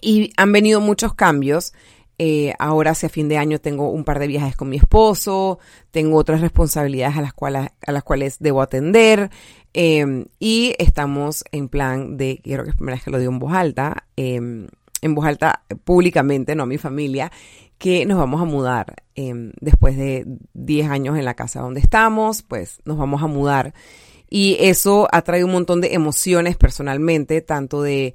y 0.00 0.32
han 0.36 0.52
venido 0.52 0.80
muchos 0.80 1.14
cambios. 1.14 1.72
Eh, 2.18 2.54
ahora 2.58 2.92
hacia 2.92 3.08
fin 3.08 3.28
de 3.28 3.38
año 3.38 3.58
tengo 3.58 3.90
un 3.90 4.04
par 4.04 4.18
de 4.18 4.28
viajes 4.28 4.56
con 4.56 4.68
mi 4.68 4.76
esposo, 4.76 5.58
tengo 5.90 6.16
otras 6.16 6.40
responsabilidades 6.40 7.16
a 7.16 7.22
las 7.22 7.32
cuales, 7.32 7.68
a 7.84 7.92
las 7.92 8.04
cuales 8.04 8.36
debo 8.38 8.62
atender. 8.62 9.30
Em, 9.72 10.26
y 10.38 10.74
estamos 10.78 11.44
en 11.50 11.68
plan 11.68 12.16
de, 12.16 12.40
quiero 12.42 12.62
que 12.62 12.70
es 12.70 12.76
primera 12.76 12.96
vez 12.96 13.04
que 13.04 13.10
lo 13.10 13.18
digo 13.18 13.32
en 13.32 13.38
voz 13.40 13.52
alta, 13.52 14.04
em, 14.16 14.68
en 15.02 15.14
voz 15.14 15.26
alta 15.26 15.64
públicamente, 15.84 16.54
no 16.54 16.62
a 16.62 16.66
mi 16.66 16.78
familia, 16.78 17.32
que 17.78 18.06
nos 18.06 18.18
vamos 18.18 18.40
a 18.40 18.44
mudar. 18.44 19.02
Em, 19.16 19.52
después 19.60 19.96
de 19.96 20.24
10 20.54 20.88
años 20.88 21.18
en 21.18 21.24
la 21.24 21.34
casa 21.34 21.60
donde 21.60 21.80
estamos, 21.80 22.42
pues 22.42 22.80
nos 22.84 22.96
vamos 22.96 23.22
a 23.22 23.26
mudar. 23.26 23.74
Y 24.30 24.56
eso 24.60 25.08
ha 25.12 25.22
traído 25.22 25.46
un 25.46 25.52
montón 25.52 25.80
de 25.80 25.94
emociones 25.94 26.56
personalmente, 26.56 27.40
tanto 27.40 27.82
de 27.82 28.14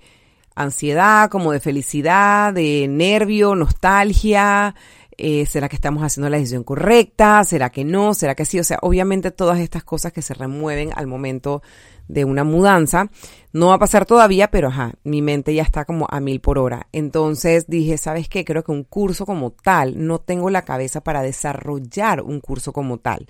ansiedad 0.62 1.30
como 1.30 1.52
de 1.52 1.60
felicidad, 1.60 2.54
de 2.54 2.88
nervio, 2.88 3.56
nostalgia, 3.56 4.76
eh, 5.22 5.46
¿será 5.46 5.68
que 5.68 5.76
estamos 5.76 6.02
haciendo 6.02 6.30
la 6.30 6.38
decisión 6.38 6.64
correcta? 6.64 7.44
¿Será 7.44 7.70
que 7.70 7.84
no? 7.84 8.14
¿Será 8.14 8.36
que 8.36 8.46
sí? 8.46 8.58
O 8.58 8.64
sea, 8.64 8.80
obviamente 8.82 9.32
todas 9.32 9.60
estas 9.60 9.84
cosas 9.84 10.14
que 10.14 10.22
se 10.22 10.34
remueven 10.34 10.92
al 10.96 11.08
momento 11.08 11.62
de 12.08 12.24
una 12.24 12.46
mudanza. 12.46 13.10
No 13.52 13.68
va 13.68 13.76
a 13.76 13.80
pasar 13.80 14.06
todavía, 14.06 14.50
pero 14.50 14.70
ajá, 14.70 14.94
mi 15.04 15.22
mente 15.22 15.54
ya 15.54 15.64
está 15.64 15.84
como 15.84 16.08
a 16.10 16.22
mil 16.22 16.40
por 16.40 16.58
hora. 16.58 16.88
Entonces 16.94 17.68
dije, 17.68 17.98
¿sabes 17.98 18.30
qué? 18.30 18.46
Creo 18.46 18.64
que 18.64 18.72
un 18.72 18.86
curso 18.86 19.26
como 19.26 19.52
tal, 19.52 20.06
no 20.08 20.20
tengo 20.20 20.50
la 20.50 20.64
cabeza 20.64 21.02
para 21.02 21.22
desarrollar 21.22 22.22
un 22.22 22.40
curso 22.40 22.72
como 22.72 22.98
tal. 22.98 23.28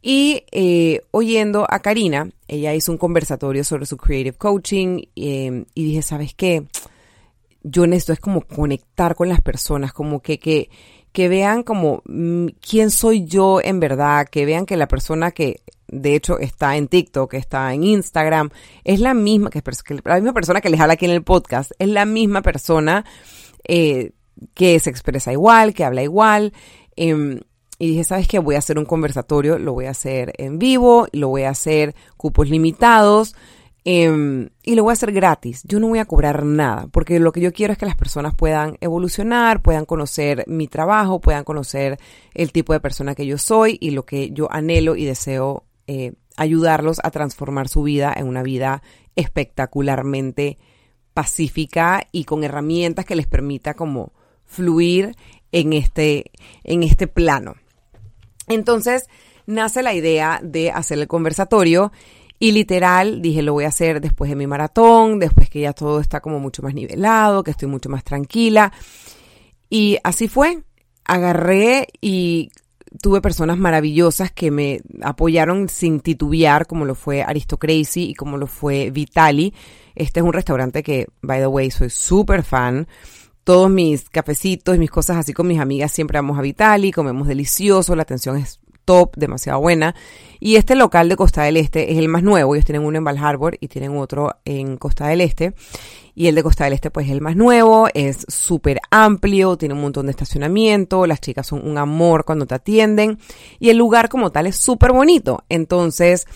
Y 0.00 0.44
eh, 0.52 1.02
oyendo 1.10 1.66
a 1.68 1.80
Karina, 1.80 2.30
ella 2.46 2.74
hizo 2.74 2.92
un 2.92 2.98
conversatorio 2.98 3.64
sobre 3.64 3.86
su 3.86 3.96
creative 3.96 4.36
coaching 4.36 5.02
eh, 5.16 5.64
y 5.74 5.84
dije, 5.84 6.02
¿sabes 6.02 6.34
qué? 6.34 6.64
Yo 7.62 7.86
necesito 7.86 8.12
es 8.12 8.20
como 8.20 8.42
conectar 8.42 9.14
con 9.16 9.28
las 9.28 9.40
personas, 9.40 9.92
como 9.92 10.20
que, 10.20 10.38
que 10.38 10.70
que 11.12 11.28
vean 11.28 11.62
como 11.62 12.02
mm, 12.04 12.46
quién 12.60 12.90
soy 12.90 13.24
yo 13.24 13.60
en 13.60 13.80
verdad, 13.80 14.28
que 14.28 14.46
vean 14.46 14.66
que 14.66 14.76
la 14.76 14.88
persona 14.88 15.30
que 15.30 15.62
de 15.88 16.14
hecho 16.14 16.38
está 16.38 16.76
en 16.76 16.88
TikTok, 16.88 17.30
que 17.30 17.38
está 17.38 17.72
en 17.72 17.82
Instagram, 17.82 18.50
es 18.84 19.00
la 19.00 19.14
misma, 19.14 19.50
que, 19.50 19.62
la 20.04 20.14
misma 20.16 20.32
persona 20.32 20.60
que 20.60 20.68
les 20.70 20.80
habla 20.80 20.94
aquí 20.94 21.06
en 21.06 21.12
el 21.12 21.22
podcast, 21.22 21.72
es 21.78 21.88
la 21.88 22.04
misma 22.04 22.42
persona 22.42 23.04
eh, 23.66 24.12
que 24.54 24.78
se 24.80 24.90
expresa 24.90 25.32
igual, 25.32 25.74
que 25.74 25.84
habla 25.84 26.02
igual. 26.02 26.52
Em, 26.94 27.40
y 27.78 27.88
dije, 27.88 28.04
¿sabes 28.04 28.26
qué? 28.26 28.38
Voy 28.38 28.56
a 28.56 28.58
hacer 28.58 28.78
un 28.78 28.84
conversatorio, 28.84 29.58
lo 29.58 29.72
voy 29.72 29.86
a 29.86 29.90
hacer 29.90 30.32
en 30.38 30.58
vivo, 30.58 31.06
lo 31.12 31.28
voy 31.28 31.42
a 31.42 31.50
hacer 31.50 31.94
cupos 32.16 32.50
limitados. 32.50 33.34
Em, 33.84 34.50
y 34.64 34.74
lo 34.74 34.82
voy 34.82 34.90
a 34.90 34.94
hacer 34.94 35.12
gratis. 35.12 35.62
Yo 35.64 35.80
no 35.80 35.88
voy 35.88 35.98
a 35.98 36.04
cobrar 36.04 36.44
nada, 36.44 36.88
porque 36.92 37.20
lo 37.20 37.32
que 37.32 37.40
yo 37.40 37.52
quiero 37.52 37.72
es 37.72 37.78
que 37.78 37.86
las 37.86 37.96
personas 37.96 38.34
puedan 38.34 38.76
evolucionar, 38.80 39.62
puedan 39.62 39.86
conocer 39.86 40.44
mi 40.46 40.66
trabajo, 40.68 41.20
puedan 41.20 41.44
conocer 41.44 41.98
el 42.34 42.52
tipo 42.52 42.72
de 42.72 42.80
persona 42.80 43.14
que 43.14 43.24
yo 43.24 43.38
soy 43.38 43.78
y 43.80 43.92
lo 43.92 44.04
que 44.04 44.30
yo 44.30 44.48
anhelo 44.52 44.94
y 44.94 45.04
deseo 45.04 45.64
eh, 45.86 46.12
ayudarlos 46.36 47.00
a 47.02 47.10
transformar 47.10 47.68
su 47.68 47.82
vida 47.82 48.12
en 48.14 48.26
una 48.26 48.42
vida 48.42 48.82
espectacularmente 49.16 50.58
pacífica 51.14 52.06
y 52.12 52.24
con 52.24 52.44
herramientas 52.44 53.06
que 53.06 53.16
les 53.16 53.26
permita 53.26 53.74
como 53.74 54.12
fluir 54.44 55.16
en 55.50 55.72
este, 55.72 56.30
en 56.62 56.82
este 56.82 57.06
plano. 57.06 57.54
Entonces, 58.48 59.08
nace 59.46 59.82
la 59.82 59.94
idea 59.94 60.40
de 60.42 60.70
hacer 60.70 60.98
el 60.98 61.08
conversatorio 61.08 61.92
y 62.38 62.52
literal 62.52 63.20
dije, 63.20 63.42
lo 63.42 63.52
voy 63.52 63.64
a 63.64 63.68
hacer 63.68 64.00
después 64.00 64.30
de 64.30 64.36
mi 64.36 64.46
maratón, 64.46 65.18
después 65.18 65.50
que 65.50 65.60
ya 65.60 65.72
todo 65.72 66.00
está 66.00 66.20
como 66.20 66.38
mucho 66.38 66.62
más 66.62 66.74
nivelado, 66.74 67.42
que 67.42 67.50
estoy 67.50 67.68
mucho 67.68 67.88
más 67.88 68.04
tranquila. 68.04 68.72
Y 69.68 69.98
así 70.04 70.28
fue. 70.28 70.62
Agarré 71.04 71.88
y 72.00 72.50
tuve 73.02 73.20
personas 73.20 73.58
maravillosas 73.58 74.30
que 74.30 74.50
me 74.50 74.80
apoyaron 75.02 75.68
sin 75.68 76.00
titubear, 76.00 76.66
como 76.66 76.84
lo 76.84 76.94
fue 76.94 77.22
Aristocracy 77.22 78.10
y 78.10 78.14
como 78.14 78.36
lo 78.36 78.46
fue 78.46 78.90
Vitali. 78.90 79.52
Este 79.94 80.20
es 80.20 80.26
un 80.26 80.32
restaurante 80.32 80.82
que, 80.82 81.08
by 81.22 81.40
the 81.40 81.46
way, 81.46 81.70
soy 81.70 81.90
súper 81.90 82.44
fan. 82.44 82.86
Todos 83.48 83.70
mis 83.70 84.10
cafecitos 84.10 84.76
y 84.76 84.78
mis 84.78 84.90
cosas 84.90 85.16
así 85.16 85.32
con 85.32 85.46
mis 85.46 85.58
amigas 85.58 85.90
siempre 85.90 86.18
vamos 86.18 86.38
a 86.38 86.42
Vitali, 86.42 86.92
comemos 86.92 87.26
delicioso, 87.26 87.96
la 87.96 88.02
atención 88.02 88.36
es 88.36 88.60
top, 88.84 89.16
demasiado 89.16 89.58
buena. 89.58 89.94
Y 90.38 90.56
este 90.56 90.74
local 90.74 91.08
de 91.08 91.16
Costa 91.16 91.44
del 91.44 91.56
Este 91.56 91.90
es 91.90 91.96
el 91.96 92.08
más 92.08 92.22
nuevo. 92.22 92.54
Ellos 92.54 92.66
tienen 92.66 92.84
uno 92.84 92.98
en 92.98 93.04
Val 93.04 93.16
Harbor 93.16 93.56
y 93.58 93.68
tienen 93.68 93.96
otro 93.96 94.34
en 94.44 94.76
Costa 94.76 95.06
del 95.06 95.22
Este. 95.22 95.54
Y 96.14 96.26
el 96.26 96.34
de 96.34 96.42
Costa 96.42 96.64
del 96.64 96.74
Este, 96.74 96.90
pues 96.90 97.06
es 97.06 97.12
el 97.12 97.22
más 97.22 97.36
nuevo, 97.36 97.88
es 97.94 98.26
súper 98.28 98.80
amplio, 98.90 99.56
tiene 99.56 99.74
un 99.74 99.80
montón 99.80 100.06
de 100.06 100.10
estacionamiento, 100.10 101.06
las 101.06 101.22
chicas 101.22 101.46
son 101.46 101.66
un 101.66 101.78
amor 101.78 102.26
cuando 102.26 102.44
te 102.44 102.54
atienden. 102.54 103.18
Y 103.58 103.70
el 103.70 103.78
lugar 103.78 104.10
como 104.10 104.30
tal 104.30 104.46
es 104.46 104.56
súper 104.56 104.92
bonito. 104.92 105.42
Entonces, 105.48 106.26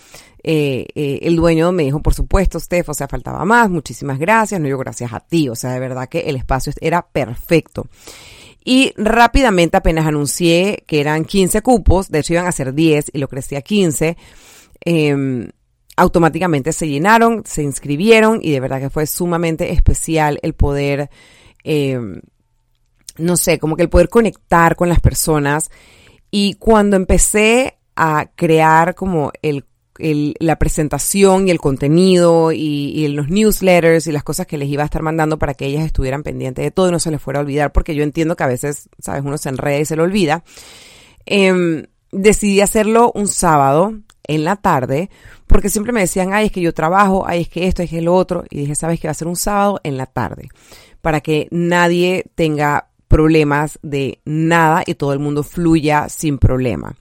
eh, 0.44 0.86
eh, 0.94 1.20
el 1.22 1.36
dueño 1.36 1.70
me 1.70 1.84
dijo, 1.84 2.00
por 2.02 2.14
supuesto, 2.14 2.58
Steph, 2.58 2.88
o 2.88 2.94
sea, 2.94 3.06
faltaba 3.06 3.44
más, 3.44 3.70
muchísimas 3.70 4.18
gracias, 4.18 4.60
no 4.60 4.68
yo 4.68 4.76
gracias 4.78 5.12
a 5.12 5.20
ti, 5.20 5.48
o 5.48 5.54
sea, 5.54 5.70
de 5.70 5.80
verdad 5.80 6.08
que 6.08 6.20
el 6.20 6.36
espacio 6.36 6.72
era 6.80 7.02
perfecto. 7.02 7.86
Y 8.64 8.92
rápidamente 8.96 9.76
apenas 9.76 10.06
anuncié 10.06 10.84
que 10.86 11.00
eran 11.00 11.24
15 11.24 11.62
cupos, 11.62 12.10
de 12.10 12.20
hecho 12.20 12.34
iban 12.34 12.46
a 12.46 12.52
ser 12.52 12.74
10 12.74 13.10
y 13.12 13.18
lo 13.18 13.28
crecí 13.28 13.54
a 13.54 13.62
15, 13.62 14.16
em, 14.84 15.48
automáticamente 15.96 16.72
se 16.72 16.88
llenaron, 16.88 17.42
se 17.46 17.62
inscribieron 17.62 18.40
y 18.42 18.50
de 18.50 18.60
verdad 18.60 18.80
que 18.80 18.90
fue 18.90 19.06
sumamente 19.06 19.72
especial 19.72 20.40
el 20.42 20.54
poder, 20.54 21.10
em, 21.64 22.20
no 23.18 23.36
sé, 23.36 23.58
como 23.58 23.76
que 23.76 23.82
el 23.82 23.88
poder 23.88 24.08
conectar 24.08 24.74
con 24.74 24.88
las 24.88 25.00
personas. 25.00 25.70
Y 26.30 26.54
cuando 26.54 26.96
empecé 26.96 27.78
a 27.94 28.30
crear 28.34 28.94
como 28.94 29.32
el 29.42 29.64
la 30.02 30.58
presentación 30.58 31.46
y 31.46 31.50
el 31.50 31.58
contenido 31.58 32.52
y, 32.52 33.06
los 33.08 33.28
newsletters 33.28 34.06
y 34.06 34.12
las 34.12 34.24
cosas 34.24 34.46
que 34.46 34.58
les 34.58 34.68
iba 34.68 34.82
a 34.82 34.86
estar 34.86 35.02
mandando 35.02 35.38
para 35.38 35.54
que 35.54 35.66
ellas 35.66 35.84
estuvieran 35.84 36.22
pendientes 36.22 36.64
de 36.64 36.70
todo 36.70 36.88
y 36.88 36.92
no 36.92 36.98
se 36.98 37.10
les 37.10 37.22
fuera 37.22 37.40
a 37.40 37.42
olvidar, 37.42 37.72
porque 37.72 37.94
yo 37.94 38.02
entiendo 38.02 38.36
que 38.36 38.44
a 38.44 38.48
veces, 38.48 38.88
sabes, 38.98 39.22
uno 39.24 39.38
se 39.38 39.48
enreda 39.48 39.78
y 39.78 39.84
se 39.84 39.96
lo 39.96 40.02
olvida. 40.02 40.44
Em, 41.26 41.86
decidí 42.10 42.60
hacerlo 42.60 43.12
un 43.14 43.28
sábado 43.28 43.94
en 44.24 44.44
la 44.44 44.56
tarde, 44.56 45.10
porque 45.46 45.68
siempre 45.68 45.92
me 45.92 46.00
decían, 46.00 46.32
ay, 46.32 46.46
es 46.46 46.52
que 46.52 46.60
yo 46.60 46.74
trabajo, 46.74 47.24
ay, 47.26 47.42
es 47.42 47.48
que 47.48 47.66
esto, 47.66 47.82
es 47.82 47.90
que 47.90 48.02
lo 48.02 48.14
otro, 48.14 48.44
y 48.50 48.60
dije, 48.60 48.74
sabes 48.74 49.00
que 49.00 49.08
va 49.08 49.12
a 49.12 49.14
ser 49.14 49.28
un 49.28 49.36
sábado 49.36 49.80
en 49.84 49.96
la 49.96 50.06
tarde, 50.06 50.48
para 51.00 51.20
que 51.20 51.48
nadie 51.50 52.24
tenga 52.34 52.88
problemas 53.08 53.78
de 53.82 54.20
nada 54.24 54.84
y 54.86 54.94
todo 54.94 55.12
el 55.12 55.18
mundo 55.18 55.42
fluya 55.42 56.08
sin 56.08 56.38
problema. 56.38 56.94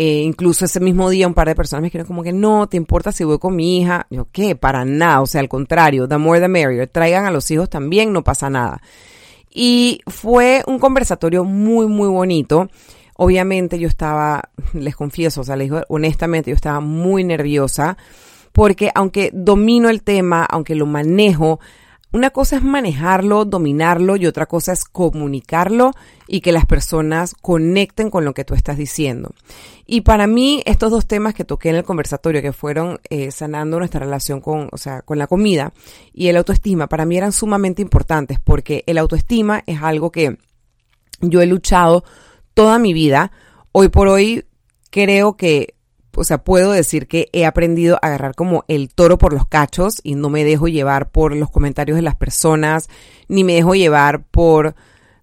Eh, 0.00 0.22
incluso 0.22 0.64
ese 0.64 0.78
mismo 0.78 1.10
día 1.10 1.26
un 1.26 1.34
par 1.34 1.48
de 1.48 1.56
personas 1.56 1.82
me 1.82 1.86
dijeron 1.88 2.06
como 2.06 2.22
que 2.22 2.32
no, 2.32 2.68
¿te 2.68 2.76
importa 2.76 3.10
si 3.10 3.24
voy 3.24 3.40
con 3.40 3.56
mi 3.56 3.78
hija? 3.80 4.06
Yo, 4.10 4.28
¿qué? 4.30 4.54
Para 4.54 4.84
nada, 4.84 5.20
o 5.20 5.26
sea, 5.26 5.40
al 5.40 5.48
contrario, 5.48 6.06
the 6.06 6.18
more 6.18 6.38
the 6.38 6.46
merrier, 6.46 6.86
traigan 6.86 7.26
a 7.26 7.32
los 7.32 7.50
hijos 7.50 7.68
también, 7.68 8.12
no 8.12 8.22
pasa 8.22 8.48
nada. 8.48 8.80
Y 9.50 10.00
fue 10.06 10.62
un 10.68 10.78
conversatorio 10.78 11.42
muy, 11.42 11.88
muy 11.88 12.06
bonito. 12.06 12.70
Obviamente 13.16 13.80
yo 13.80 13.88
estaba, 13.88 14.50
les 14.72 14.94
confieso, 14.94 15.40
o 15.40 15.44
sea, 15.44 15.56
les 15.56 15.64
digo 15.64 15.82
honestamente, 15.88 16.50
yo 16.52 16.54
estaba 16.54 16.78
muy 16.78 17.24
nerviosa 17.24 17.98
porque 18.52 18.92
aunque 18.94 19.32
domino 19.34 19.88
el 19.88 20.04
tema, 20.04 20.44
aunque 20.44 20.76
lo 20.76 20.86
manejo, 20.86 21.58
una 22.10 22.30
cosa 22.30 22.56
es 22.56 22.62
manejarlo, 22.62 23.44
dominarlo 23.44 24.16
y 24.16 24.26
otra 24.26 24.46
cosa 24.46 24.72
es 24.72 24.84
comunicarlo 24.84 25.92
y 26.26 26.40
que 26.40 26.52
las 26.52 26.64
personas 26.64 27.34
conecten 27.40 28.10
con 28.10 28.24
lo 28.24 28.32
que 28.32 28.44
tú 28.44 28.54
estás 28.54 28.78
diciendo. 28.78 29.34
Y 29.86 30.00
para 30.02 30.26
mí, 30.26 30.62
estos 30.64 30.90
dos 30.90 31.06
temas 31.06 31.34
que 31.34 31.44
toqué 31.44 31.68
en 31.68 31.76
el 31.76 31.84
conversatorio, 31.84 32.40
que 32.40 32.52
fueron 32.52 33.00
eh, 33.10 33.30
sanando 33.30 33.78
nuestra 33.78 34.00
relación 34.00 34.40
con, 34.40 34.68
o 34.72 34.78
sea, 34.78 35.02
con 35.02 35.18
la 35.18 35.26
comida 35.26 35.72
y 36.12 36.28
el 36.28 36.36
autoestima, 36.38 36.86
para 36.86 37.04
mí 37.04 37.16
eran 37.16 37.32
sumamente 37.32 37.82
importantes 37.82 38.38
porque 38.42 38.84
el 38.86 38.98
autoestima 38.98 39.62
es 39.66 39.82
algo 39.82 40.10
que 40.10 40.38
yo 41.20 41.42
he 41.42 41.46
luchado 41.46 42.04
toda 42.54 42.78
mi 42.78 42.94
vida. 42.94 43.32
Hoy 43.72 43.88
por 43.88 44.08
hoy 44.08 44.46
creo 44.90 45.36
que 45.36 45.74
o 46.18 46.24
sea, 46.24 46.38
puedo 46.38 46.72
decir 46.72 47.06
que 47.06 47.28
he 47.32 47.46
aprendido 47.46 47.96
a 47.96 48.06
agarrar 48.08 48.34
como 48.34 48.64
el 48.68 48.88
toro 48.88 49.18
por 49.18 49.32
los 49.32 49.46
cachos 49.46 50.00
y 50.02 50.14
no 50.14 50.30
me 50.30 50.44
dejo 50.44 50.68
llevar 50.68 51.10
por 51.10 51.34
los 51.34 51.50
comentarios 51.50 51.96
de 51.96 52.02
las 52.02 52.16
personas, 52.16 52.88
ni 53.28 53.44
me 53.44 53.54
dejo 53.54 53.74
llevar 53.74 54.24
por, 54.24 54.74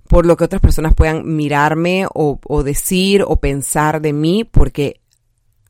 por 0.08 0.25
lo 0.25 0.38
que 0.38 0.46
otras 0.46 0.62
personas 0.62 0.94
puedan 0.94 1.36
mirarme 1.36 2.08
o, 2.14 2.40
o 2.48 2.64
decir 2.64 3.24
o 3.28 3.36
pensar 3.38 4.02
de 4.02 4.14
mí, 4.14 4.44
porque 4.44 5.02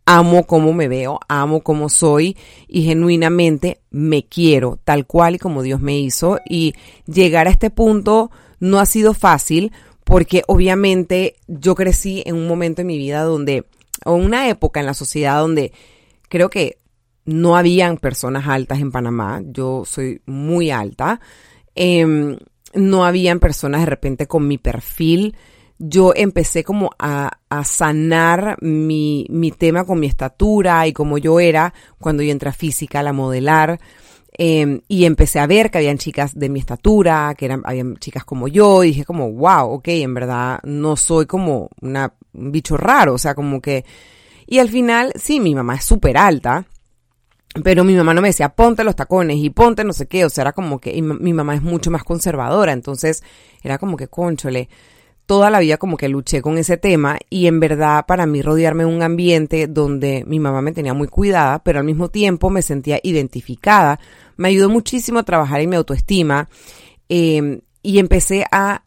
amo 0.06 0.46
cómo 0.46 0.72
me 0.74 0.88
veo, 0.88 1.20
amo 1.28 1.62
cómo 1.62 1.90
soy 1.90 2.38
y 2.68 2.84
genuinamente 2.84 3.82
me 3.90 4.24
quiero 4.24 4.80
tal 4.84 5.08
cual 5.08 5.36
y 5.36 5.40
como 5.40 5.64
Dios 5.64 5.82
me 5.82 5.98
hizo. 5.98 6.40
Y 6.48 6.74
llegar 7.06 7.48
a 7.48 7.52
este 7.52 7.70
punto 7.70 8.32
no 8.60 8.80
ha 8.80 8.86
sido 8.86 9.14
fácil 9.14 9.72
porque 10.04 10.44
obviamente 10.48 11.36
yo 11.48 11.76
crecí 11.76 12.24
en 12.26 12.36
un 12.36 12.48
momento 12.48 12.82
en 12.82 12.88
mi 12.88 12.98
vida 12.98 13.24
donde 13.24 13.66
o 14.06 14.14
una 14.14 14.48
época 14.48 14.80
en 14.80 14.86
la 14.86 14.94
sociedad 14.94 15.40
donde 15.40 15.74
creo 16.30 16.50
que 16.50 16.78
no 17.26 17.58
habían 17.58 17.98
personas 17.98 18.48
altas 18.48 18.80
en 18.80 18.92
Panamá. 18.92 19.42
Yo 19.44 19.84
soy 19.86 20.22
muy 20.26 20.72
alta. 20.72 21.20
Em, 21.74 22.38
no 22.74 23.06
habían 23.06 23.40
personas 23.40 23.82
de 23.82 23.88
repente 23.88 24.28
con 24.28 24.48
mi 24.48 24.58
perfil. 24.58 25.36
Yo 25.78 26.14
empecé 26.16 26.64
como 26.64 26.92
a, 27.00 27.40
sanar 27.64 28.58
mi, 28.62 29.28
tema 29.58 29.86
con 29.86 30.00
mi 30.00 30.08
estatura 30.08 30.88
y 30.88 30.94
como 30.94 31.18
yo 31.18 31.40
era 31.40 31.74
cuando 32.00 32.24
yo 32.24 32.32
entré 32.32 32.50
a 32.50 32.54
física, 32.54 33.00
a 33.00 33.14
modelar. 33.14 33.80
Em, 34.38 34.82
y 34.90 35.06
empecé 35.06 35.40
a 35.40 35.48
ver 35.48 35.72
que 35.72 35.78
habían 35.78 35.98
chicas 35.98 36.38
de 36.38 36.50
mi 36.50 36.60
estatura, 36.60 37.34
que 37.38 37.46
eran, 37.46 37.62
habían 37.64 37.96
chicas 37.98 38.26
como 38.26 38.50
yo, 38.50 38.84
y 38.84 38.88
dije 38.88 39.06
como, 39.06 39.32
wow, 39.32 39.72
ok, 39.72 39.88
en 39.88 40.14
verdad 40.14 40.60
no 40.64 40.98
soy 40.98 41.26
como 41.26 41.70
una, 41.82 42.14
un 42.34 42.52
bicho 42.52 42.76
raro, 42.76 43.14
o 43.14 43.18
sea, 43.18 43.34
como 43.34 43.62
que, 43.62 43.86
y 44.46 44.60
al 44.60 44.70
final, 44.70 45.14
sí, 45.16 45.40
mi 45.40 45.56
mamá 45.56 45.76
es 45.76 45.86
súper 45.86 46.18
alta, 46.18 46.66
pero 47.64 47.86
mi 47.86 47.96
mamá 47.96 48.14
no 48.14 48.22
me 48.22 48.28
decía, 48.28 48.50
ponte 48.50 48.84
los 48.84 48.98
tacones 48.98 49.38
y 49.38 49.50
ponte 49.52 49.86
no 49.86 49.94
sé 49.94 50.08
qué, 50.08 50.26
o 50.26 50.30
sea, 50.30 50.42
era 50.42 50.52
como 50.52 50.80
que, 50.80 51.02
mi 51.02 51.32
mamá 51.32 51.56
es 51.56 51.62
mucho 51.62 51.90
más 51.90 52.04
conservadora, 52.04 52.74
entonces 52.74 53.24
era 53.64 53.78
como 53.78 53.96
que, 53.96 54.10
conchole, 54.10 54.68
toda 55.26 55.50
la 55.50 55.60
vida 55.60 55.78
como 55.78 55.98
que 55.98 56.10
luché 56.10 56.42
con 56.42 56.58
ese 56.58 56.78
tema 56.78 57.18
y 57.30 57.48
en 57.48 57.60
verdad 57.60 58.06
para 58.06 58.26
mí 58.26 58.42
rodearme 58.42 58.86
un 58.86 59.02
ambiente 59.02 59.68
donde 59.68 60.24
mi 60.28 60.40
mamá 60.40 60.62
me 60.62 60.72
tenía 60.72 60.94
muy 60.94 61.08
cuidada, 61.08 61.64
pero 61.64 61.80
al 61.80 61.86
mismo 61.86 62.10
tiempo 62.10 62.50
me 62.50 62.62
sentía 62.62 63.00
identificada, 63.04 64.00
me 64.38 64.50
ayudó 64.50 64.70
muchísimo 64.70 65.20
a 65.20 65.24
trabajar 65.24 65.62
en 65.62 65.70
mi 65.70 65.76
autoestima 65.76 66.50
em, 67.10 67.62
y 67.82 68.00
empecé 68.00 68.46
a 68.52 68.84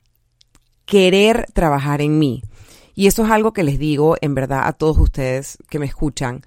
querer 0.85 1.47
trabajar 1.53 2.01
en 2.01 2.19
mí. 2.19 2.43
Y 2.95 3.07
eso 3.07 3.25
es 3.25 3.31
algo 3.31 3.53
que 3.53 3.63
les 3.63 3.79
digo 3.79 4.17
en 4.21 4.35
verdad 4.35 4.63
a 4.65 4.73
todos 4.73 4.99
ustedes 4.99 5.59
que 5.69 5.79
me 5.79 5.87
escuchan 5.87 6.43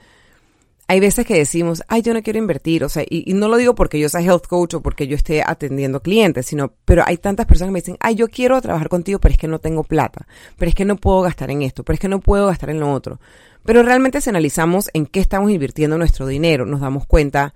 hay 0.92 1.00
veces 1.00 1.26
que 1.26 1.36
decimos, 1.36 1.84
ay, 1.88 2.02
yo 2.02 2.14
no 2.14 2.22
quiero 2.22 2.38
invertir, 2.38 2.84
o 2.84 2.90
sea, 2.90 3.06
y, 3.10 3.34
no 3.34 3.48
lo 3.48 3.56
digo 3.56 3.76
porque 3.76 3.98
yo 3.98 4.10
sea 4.10 4.20
health 4.20 4.46
coach 4.46 4.74
o 4.74 4.82
porque 4.82 5.08
yo 5.08 5.16
esté 5.16 5.42
atendiendo 5.42 6.02
clientes, 6.02 6.48
sino, 6.48 6.74
pero 6.84 7.02
hay 7.06 7.16
tantas 7.16 7.46
personas 7.46 7.70
que 7.70 7.72
me 7.72 7.80
dicen, 7.80 7.96
ay, 8.02 8.16
yo 8.16 8.28
quiero 8.28 8.62
trabajar 8.62 8.90
contigo, 8.90 9.18
pero 9.18 9.32
es 9.32 9.38
que 9.38 9.48
no 9.48 9.60
tengo 9.60 9.86
plata, 9.86 10.28
pero 10.58 10.68
es 10.68 10.76
que 10.76 10.84
no 10.84 10.98
puedo 10.98 11.22
gastar 11.22 11.50
en 11.50 11.62
esto, 11.62 11.86
pero 11.86 11.94
es 11.94 12.02
que 12.02 12.10
no 12.10 12.20
puedo 12.20 12.48
gastar 12.48 12.72
en 12.72 12.82
lo 12.82 12.92
otro. 12.92 13.22
Pero 13.64 13.84
realmente 13.84 14.20
si 14.20 14.30
analizamos 14.32 14.90
en 14.94 15.06
qué 15.06 15.22
estamos 15.22 15.50
invirtiendo 15.50 15.98
nuestro 15.98 16.28
dinero, 16.28 16.66
nos 16.66 16.82
damos 16.82 17.08
cuenta, 17.08 17.54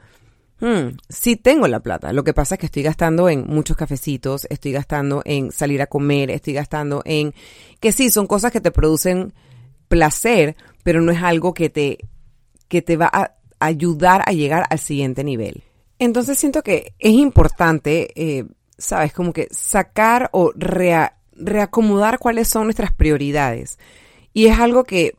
hmm, 0.62 0.96
sí 1.10 1.36
tengo 1.36 1.68
la 1.68 1.82
plata. 1.82 2.14
Lo 2.14 2.24
que 2.24 2.34
pasa 2.34 2.56
es 2.56 2.60
que 2.60 2.68
estoy 2.68 2.84
gastando 2.84 3.28
en 3.28 3.48
muchos 3.48 3.76
cafecitos, 3.76 4.48
estoy 4.50 4.72
gastando 4.72 5.22
en 5.26 5.52
salir 5.52 5.82
a 5.82 5.88
comer, 5.88 6.32
estoy 6.32 6.54
gastando 6.54 7.02
en 7.04 7.34
que 7.82 7.92
sí, 7.92 8.10
son 8.12 8.28
cosas 8.28 8.54
que 8.54 8.62
te 8.62 8.72
producen 8.72 9.34
placer, 9.90 10.56
pero 10.84 11.02
no 11.02 11.12
es 11.12 11.22
algo 11.22 11.54
que 11.54 11.70
te 11.70 11.98
que 12.68 12.82
te 12.82 12.98
va 12.98 13.10
a 13.12 13.32
ayudar 13.60 14.24
a 14.26 14.32
llegar 14.32 14.66
al 14.70 14.80
siguiente 14.80 15.24
nivel. 15.24 15.64
Entonces 16.00 16.38
siento 16.38 16.62
que 16.62 16.94
es 17.00 17.14
importante, 17.14 18.10
eh, 18.16 18.46
sabes, 18.78 19.14
como 19.14 19.34
que 19.34 19.48
sacar 19.52 20.30
o 20.34 20.52
reacomodar 21.36 22.20
cuáles 22.20 22.48
son 22.48 22.66
nuestras 22.66 22.92
prioridades. 22.92 23.80
Y 24.34 24.48
es 24.48 24.60
algo 24.60 24.84
que 24.84 25.16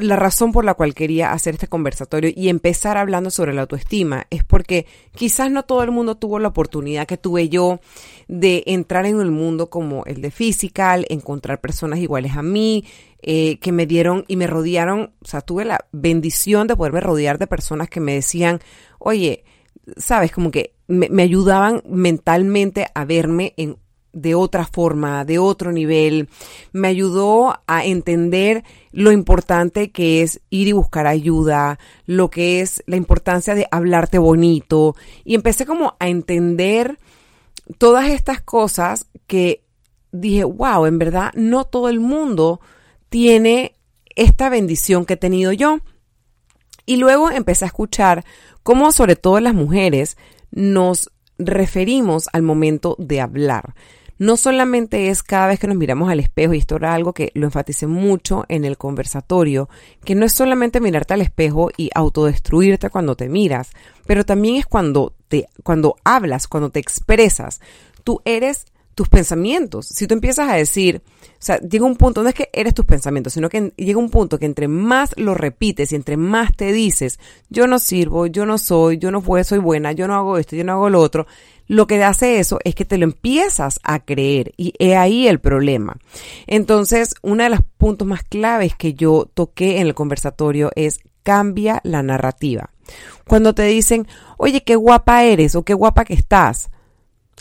la 0.00 0.16
razón 0.16 0.52
por 0.52 0.64
la 0.64 0.74
cual 0.74 0.94
quería 0.94 1.32
hacer 1.32 1.54
este 1.54 1.68
conversatorio 1.68 2.30
y 2.34 2.48
empezar 2.48 2.96
hablando 2.96 3.30
sobre 3.30 3.54
la 3.54 3.62
autoestima 3.62 4.26
es 4.30 4.44
porque 4.44 4.86
quizás 5.14 5.50
no 5.50 5.64
todo 5.64 5.82
el 5.82 5.90
mundo 5.90 6.16
tuvo 6.16 6.38
la 6.38 6.48
oportunidad 6.48 7.06
que 7.06 7.16
tuve 7.16 7.48
yo 7.48 7.80
de 8.28 8.64
entrar 8.66 9.06
en 9.06 9.20
el 9.20 9.30
mundo 9.30 9.70
como 9.70 10.04
el 10.04 10.20
de 10.22 10.30
Physical, 10.30 11.06
encontrar 11.08 11.60
personas 11.60 11.98
iguales 11.98 12.36
a 12.36 12.42
mí, 12.42 12.84
eh, 13.22 13.58
que 13.58 13.72
me 13.72 13.86
dieron 13.86 14.24
y 14.28 14.36
me 14.36 14.46
rodearon, 14.46 15.12
o 15.22 15.26
sea, 15.26 15.40
tuve 15.40 15.64
la 15.64 15.86
bendición 15.92 16.66
de 16.66 16.76
poderme 16.76 17.00
rodear 17.00 17.38
de 17.38 17.46
personas 17.46 17.88
que 17.88 18.00
me 18.00 18.14
decían, 18.14 18.60
oye, 18.98 19.44
sabes, 19.96 20.32
como 20.32 20.50
que 20.50 20.74
me, 20.86 21.08
me 21.08 21.22
ayudaban 21.22 21.82
mentalmente 21.86 22.86
a 22.94 23.04
verme 23.04 23.54
en 23.56 23.78
de 24.16 24.34
otra 24.34 24.64
forma, 24.64 25.26
de 25.26 25.38
otro 25.38 25.72
nivel. 25.72 26.30
Me 26.72 26.88
ayudó 26.88 27.60
a 27.66 27.84
entender 27.84 28.64
lo 28.90 29.12
importante 29.12 29.90
que 29.92 30.22
es 30.22 30.40
ir 30.48 30.68
y 30.68 30.72
buscar 30.72 31.06
ayuda, 31.06 31.78
lo 32.06 32.30
que 32.30 32.60
es 32.60 32.82
la 32.86 32.96
importancia 32.96 33.54
de 33.54 33.68
hablarte 33.70 34.16
bonito. 34.16 34.96
Y 35.22 35.34
empecé 35.34 35.66
como 35.66 35.96
a 36.00 36.08
entender 36.08 36.98
todas 37.76 38.08
estas 38.08 38.40
cosas 38.40 39.06
que 39.26 39.62
dije, 40.12 40.44
wow, 40.44 40.86
en 40.86 40.98
verdad 40.98 41.30
no 41.34 41.64
todo 41.64 41.90
el 41.90 42.00
mundo 42.00 42.60
tiene 43.10 43.74
esta 44.14 44.48
bendición 44.48 45.04
que 45.04 45.14
he 45.14 45.18
tenido 45.18 45.52
yo. 45.52 45.80
Y 46.86 46.96
luego 46.96 47.30
empecé 47.30 47.66
a 47.66 47.68
escuchar 47.68 48.24
cómo 48.62 48.92
sobre 48.92 49.14
todo 49.14 49.40
las 49.40 49.52
mujeres 49.52 50.16
nos 50.52 51.10
referimos 51.38 52.30
al 52.32 52.40
momento 52.40 52.96
de 52.98 53.20
hablar. 53.20 53.74
No 54.18 54.36
solamente 54.36 55.08
es 55.08 55.22
cada 55.22 55.46
vez 55.46 55.58
que 55.58 55.66
nos 55.66 55.76
miramos 55.76 56.10
al 56.10 56.20
espejo, 56.20 56.54
y 56.54 56.58
esto 56.58 56.76
era 56.76 56.94
algo 56.94 57.12
que 57.12 57.32
lo 57.34 57.46
enfaticé 57.46 57.86
mucho 57.86 58.44
en 58.48 58.64
el 58.64 58.78
conversatorio, 58.78 59.68
que 60.04 60.14
no 60.14 60.24
es 60.24 60.32
solamente 60.32 60.80
mirarte 60.80 61.14
al 61.14 61.20
espejo 61.20 61.70
y 61.76 61.90
autodestruirte 61.94 62.90
cuando 62.90 63.14
te 63.16 63.28
miras, 63.28 63.70
pero 64.06 64.24
también 64.24 64.56
es 64.56 64.66
cuando 64.66 65.14
te, 65.28 65.48
cuando 65.62 65.96
hablas, 66.04 66.48
cuando 66.48 66.70
te 66.70 66.80
expresas. 66.80 67.60
Tú 68.04 68.22
eres 68.24 68.66
tus 68.96 69.08
pensamientos. 69.10 69.86
Si 69.86 70.06
tú 70.06 70.14
empiezas 70.14 70.48
a 70.48 70.54
decir, 70.54 71.02
o 71.04 71.36
sea, 71.38 71.60
llega 71.60 71.84
un 71.84 71.96
punto, 71.96 72.22
no 72.22 72.30
es 72.30 72.34
que 72.34 72.48
eres 72.54 72.72
tus 72.72 72.86
pensamientos, 72.86 73.34
sino 73.34 73.50
que 73.50 73.74
llega 73.76 73.98
un 73.98 74.08
punto 74.08 74.38
que 74.38 74.46
entre 74.46 74.68
más 74.68 75.10
lo 75.18 75.34
repites 75.34 75.92
y 75.92 75.96
entre 75.96 76.16
más 76.16 76.56
te 76.56 76.72
dices, 76.72 77.20
yo 77.50 77.66
no 77.66 77.78
sirvo, 77.78 78.26
yo 78.26 78.46
no 78.46 78.56
soy, 78.56 78.96
yo 78.96 79.10
no 79.10 79.20
fue, 79.20 79.44
soy 79.44 79.58
buena, 79.58 79.92
yo 79.92 80.08
no 80.08 80.14
hago 80.14 80.38
esto, 80.38 80.56
yo 80.56 80.64
no 80.64 80.72
hago 80.72 80.88
lo 80.88 81.02
otro, 81.02 81.26
lo 81.66 81.86
que 81.86 82.02
hace 82.02 82.38
eso 82.38 82.58
es 82.64 82.74
que 82.74 82.84
te 82.84 82.98
lo 82.98 83.04
empiezas 83.04 83.80
a 83.82 84.04
creer 84.04 84.52
y 84.56 84.74
es 84.78 84.96
ahí 84.96 85.26
el 85.26 85.40
problema. 85.40 85.96
Entonces, 86.46 87.14
uno 87.22 87.42
de 87.42 87.50
los 87.50 87.60
puntos 87.76 88.06
más 88.06 88.22
claves 88.22 88.74
que 88.76 88.94
yo 88.94 89.28
toqué 89.32 89.80
en 89.80 89.86
el 89.86 89.94
conversatorio 89.94 90.70
es 90.76 91.00
cambia 91.22 91.80
la 91.82 92.02
narrativa. 92.02 92.70
Cuando 93.26 93.54
te 93.54 93.64
dicen, 93.64 94.06
oye, 94.36 94.62
qué 94.62 94.76
guapa 94.76 95.24
eres 95.24 95.56
o 95.56 95.64
qué 95.64 95.74
guapa 95.74 96.04
que 96.04 96.14
estás, 96.14 96.70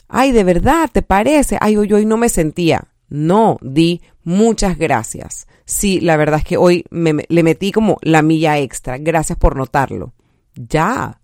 ay, 0.08 0.32
de 0.32 0.44
verdad, 0.44 0.89
¿te 0.91 1.03
parece? 1.03 1.58
Ay, 1.62 1.77
hoy, 1.77 1.94
hoy 1.94 2.05
no 2.05 2.17
me 2.17 2.29
sentía. 2.29 2.88
No, 3.10 3.58
di 3.62 4.01
muchas 4.24 4.77
gracias. 4.77 5.48
Sí, 5.65 6.00
la 6.00 6.17
verdad 6.17 6.39
es 6.39 6.46
que 6.46 6.58
hoy 6.58 6.86
me, 6.89 7.25
le 7.27 7.44
metí 7.44 7.72
como 7.72 7.98
la 8.01 8.22
milla 8.22 8.58
extra. 8.58 8.98
Gracias 8.98 9.38
por 9.38 9.55
notarlo. 9.55 10.13
Ya. 10.55 11.20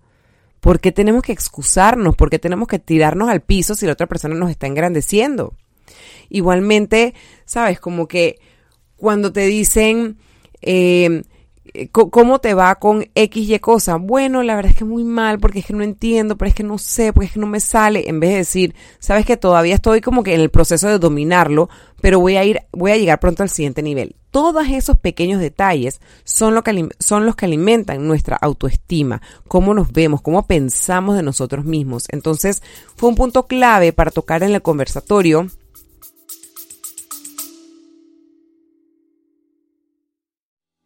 ¿Por 0.62 0.80
qué 0.80 0.92
tenemos 0.92 1.24
que 1.24 1.34
excusarnos? 1.34 2.16
¿Por 2.16 2.30
qué 2.30 2.40
tenemos 2.40 2.68
que 2.68 2.80
tirarnos 2.80 3.30
al 3.30 3.42
piso 3.42 3.76
si 3.76 3.86
la 3.86 3.94
otra 3.94 4.08
persona 4.08 4.36
nos 4.36 4.52
está 4.52 4.68
engrandeciendo? 4.68 5.56
Igualmente, 6.30 7.14
sabes, 7.46 7.80
como 7.80 8.08
que 8.08 8.40
cuando 8.96 9.34
te 9.34 9.48
dicen, 9.48 10.18
eh, 10.62 11.24
¿Cómo 11.92 12.40
te 12.40 12.56
va 12.56 12.74
con 12.76 13.06
X 13.14 13.50
y 13.50 13.60
cosa? 13.60 13.98
Bueno, 13.98 14.42
la 14.42 14.56
verdad 14.56 14.72
es 14.72 14.78
que 14.78 14.84
muy 14.84 15.04
mal 15.04 15.40
porque 15.40 15.60
es 15.60 15.66
que 15.66 15.74
no 15.74 15.84
entiendo, 15.84 16.36
pero 16.36 16.50
es 16.50 16.56
que 16.56 16.64
no 16.64 16.80
sé, 16.80 17.14
porque 17.14 17.28
es 17.28 17.34
que 17.34 17.40
no 17.40 17.46
me 17.46 17.60
sale. 17.60 18.10
En 18.10 18.20
vez 18.20 18.32
de 18.32 18.38
decir, 18.38 18.76
sabes 19.00 19.28
que 19.28 19.38
todavía 19.38 19.76
estoy 19.76 20.02
como 20.02 20.24
que 20.24 20.34
en 20.34 20.42
el 20.42 20.50
proceso 20.50 20.88
de 20.88 20.98
dominarlo, 20.98 21.70
pero 22.02 22.20
voy 22.20 22.36
a 22.36 22.44
ir, 22.44 22.62
voy 22.72 22.92
a 22.92 22.98
llegar 22.98 23.20
pronto 23.20 23.44
al 23.44 23.50
siguiente 23.50 23.84
nivel. 23.84 24.16
Todos 24.32 24.68
esos 24.70 24.98
pequeños 24.98 25.40
detalles 25.40 26.02
son, 26.24 26.60
que, 26.64 26.90
son 27.00 27.26
los 27.26 27.36
que 27.36 27.46
alimentan 27.46 28.08
nuestra 28.08 28.38
autoestima, 28.38 29.22
cómo 29.48 29.74
nos 29.74 29.92
vemos, 29.92 30.22
cómo 30.22 30.48
pensamos 30.48 31.16
de 31.16 31.24
nosotros 31.24 31.64
mismos. 31.64 32.06
Entonces, 32.10 32.64
fue 32.96 33.10
un 33.10 33.16
punto 33.16 33.46
clave 33.46 33.94
para 33.94 34.10
tocar 34.10 34.42
en 34.42 34.56
el 34.56 34.62
conversatorio 34.64 35.48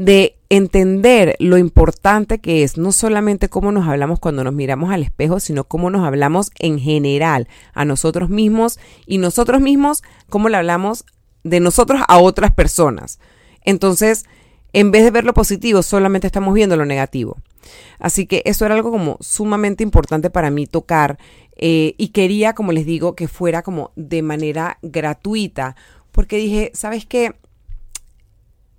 De 0.00 0.38
entender 0.48 1.36
lo 1.40 1.58
importante 1.58 2.38
que 2.38 2.62
es 2.62 2.78
no 2.78 2.90
solamente 2.90 3.50
cómo 3.50 3.70
nos 3.70 3.86
hablamos 3.86 4.18
cuando 4.18 4.42
nos 4.42 4.54
miramos 4.54 4.90
al 4.90 5.02
espejo, 5.02 5.40
sino 5.40 5.64
cómo 5.64 5.90
nos 5.90 6.06
hablamos 6.06 6.50
en 6.58 6.78
general 6.78 7.48
a 7.74 7.84
nosotros 7.84 8.30
mismos 8.30 8.80
y 9.04 9.18
nosotros 9.18 9.60
mismos 9.60 10.02
cómo 10.30 10.48
le 10.48 10.56
hablamos 10.56 11.04
de 11.44 11.60
nosotros 11.60 12.00
a 12.08 12.18
otras 12.18 12.54
personas. 12.54 13.20
Entonces, 13.62 14.24
en 14.72 14.90
vez 14.90 15.04
de 15.04 15.10
ver 15.10 15.24
lo 15.24 15.34
positivo, 15.34 15.82
solamente 15.82 16.26
estamos 16.26 16.54
viendo 16.54 16.78
lo 16.78 16.86
negativo. 16.86 17.36
Así 17.98 18.24
que 18.24 18.40
eso 18.46 18.64
era 18.64 18.76
algo 18.76 18.90
como 18.90 19.18
sumamente 19.20 19.82
importante 19.82 20.30
para 20.30 20.50
mí 20.50 20.66
tocar 20.66 21.18
eh, 21.56 21.94
y 21.98 22.08
quería, 22.08 22.54
como 22.54 22.72
les 22.72 22.86
digo, 22.86 23.14
que 23.14 23.28
fuera 23.28 23.60
como 23.62 23.92
de 23.96 24.22
manera 24.22 24.78
gratuita, 24.80 25.76
porque 26.10 26.38
dije, 26.38 26.70
¿sabes 26.72 27.04
qué? 27.04 27.34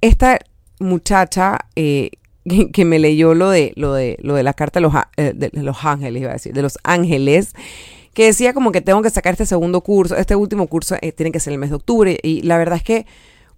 Esta 0.01 0.39
muchacha 0.81 1.59
eh, 1.75 2.11
que, 2.73 2.85
me 2.85 2.99
leyó 2.99 3.33
lo 3.33 3.49
de, 3.49 3.73
lo 3.75 3.93
de, 3.93 4.17
lo 4.21 4.35
de 4.35 4.43
la 4.43 4.53
carta 4.53 4.79
de 4.79 4.81
los, 4.81 4.93
eh, 5.17 5.33
de 5.33 5.63
los 5.63 5.83
ángeles, 5.83 6.21
iba 6.21 6.31
a 6.31 6.33
decir, 6.33 6.53
de 6.53 6.61
los 6.61 6.77
ángeles, 6.83 7.53
que 8.13 8.25
decía 8.25 8.53
como 8.53 8.71
que 8.71 8.81
tengo 8.81 9.01
que 9.01 9.09
sacar 9.09 9.33
este 9.33 9.45
segundo 9.45 9.81
curso, 9.81 10.15
este 10.17 10.35
último 10.35 10.67
curso 10.67 10.95
eh, 11.01 11.11
tiene 11.11 11.31
que 11.31 11.39
ser 11.39 11.53
el 11.53 11.59
mes 11.59 11.69
de 11.69 11.77
octubre. 11.77 12.19
Y 12.21 12.41
la 12.41 12.57
verdad 12.57 12.77
es 12.77 12.83
que 12.83 13.05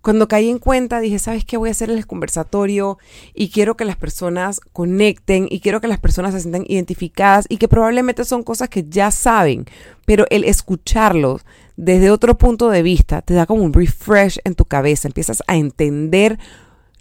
cuando 0.02 0.28
caí 0.28 0.50
en 0.50 0.60
cuenta 0.60 1.00
dije, 1.00 1.18
¿sabes 1.18 1.46
qué? 1.46 1.58
Voy 1.58 1.70
a 1.70 1.72
hacer 1.72 1.90
el 1.90 2.06
conversatorio 2.06 3.00
y 3.34 3.50
quiero 3.50 3.78
que 3.78 3.86
las 3.86 3.96
personas 3.96 4.60
conecten 4.74 5.48
y 5.50 5.62
quiero 5.62 5.80
que 5.80 5.88
las 5.88 6.00
personas 6.00 6.34
se 6.34 6.42
sientan 6.42 6.66
identificadas 6.68 7.46
y 7.48 7.58
que 7.58 7.70
probablemente 7.70 8.26
son 8.26 8.44
cosas 8.44 8.70
que 8.70 8.86
ya 8.88 9.12
saben, 9.12 9.66
pero 10.06 10.26
el 10.30 10.44
escucharlos 10.44 11.46
desde 11.78 12.12
otro 12.12 12.38
punto 12.38 12.70
de 12.70 12.84
vista 12.84 13.22
te 13.22 13.34
da 13.34 13.46
como 13.46 13.64
un 13.64 13.74
refresh 13.74 14.40
en 14.44 14.56
tu 14.56 14.66
cabeza, 14.66 15.08
empiezas 15.08 15.42
a 15.48 15.56
entender 15.56 16.38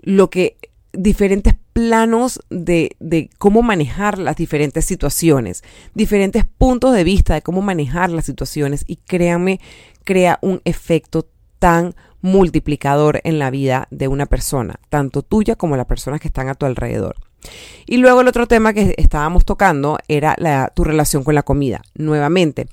lo 0.03 0.31
que 0.31 0.57
diferentes 0.93 1.55
planos 1.73 2.41
de, 2.51 2.97
de, 3.01 3.31
cómo 3.39 3.63
manejar 3.63 4.19
las 4.19 4.37
diferentes 4.37 4.85
situaciones, 4.85 5.65
diferentes 5.95 6.45
puntos 6.45 6.95
de 6.95 7.05
vista 7.05 7.35
de 7.35 7.43
cómo 7.43 7.63
manejar 7.63 8.11
las 8.11 8.27
situaciones 8.27 8.85
y 8.87 8.97
créanme, 8.97 9.59
crea 10.05 10.39
un 10.43 10.61
efecto 10.65 11.27
tan 11.59 11.95
multiplicador 12.21 13.21
en 13.25 13.39
la 13.39 13.51
vida 13.51 13.89
de 13.91 14.09
una 14.09 14.27
persona, 14.27 14.81
tanto 14.91 15.23
tuya 15.23 15.57
como 15.57 15.77
las 15.77 15.87
personas 15.87 16.21
que 16.21 16.29
están 16.29 16.49
a 16.49 16.55
tu 16.55 16.67
alrededor. 16.67 17.17
Y 17.87 17.97
luego 17.97 18.21
el 18.21 18.29
otro 18.29 18.47
tema 18.47 18.73
que 18.73 18.95
estábamos 18.99 19.45
tocando 19.45 19.99
era 20.09 20.37
tu 20.75 20.85
relación 20.85 21.25
con 21.25 21.35
la 21.35 21.43
comida. 21.43 21.83
Nuevamente, 21.95 22.69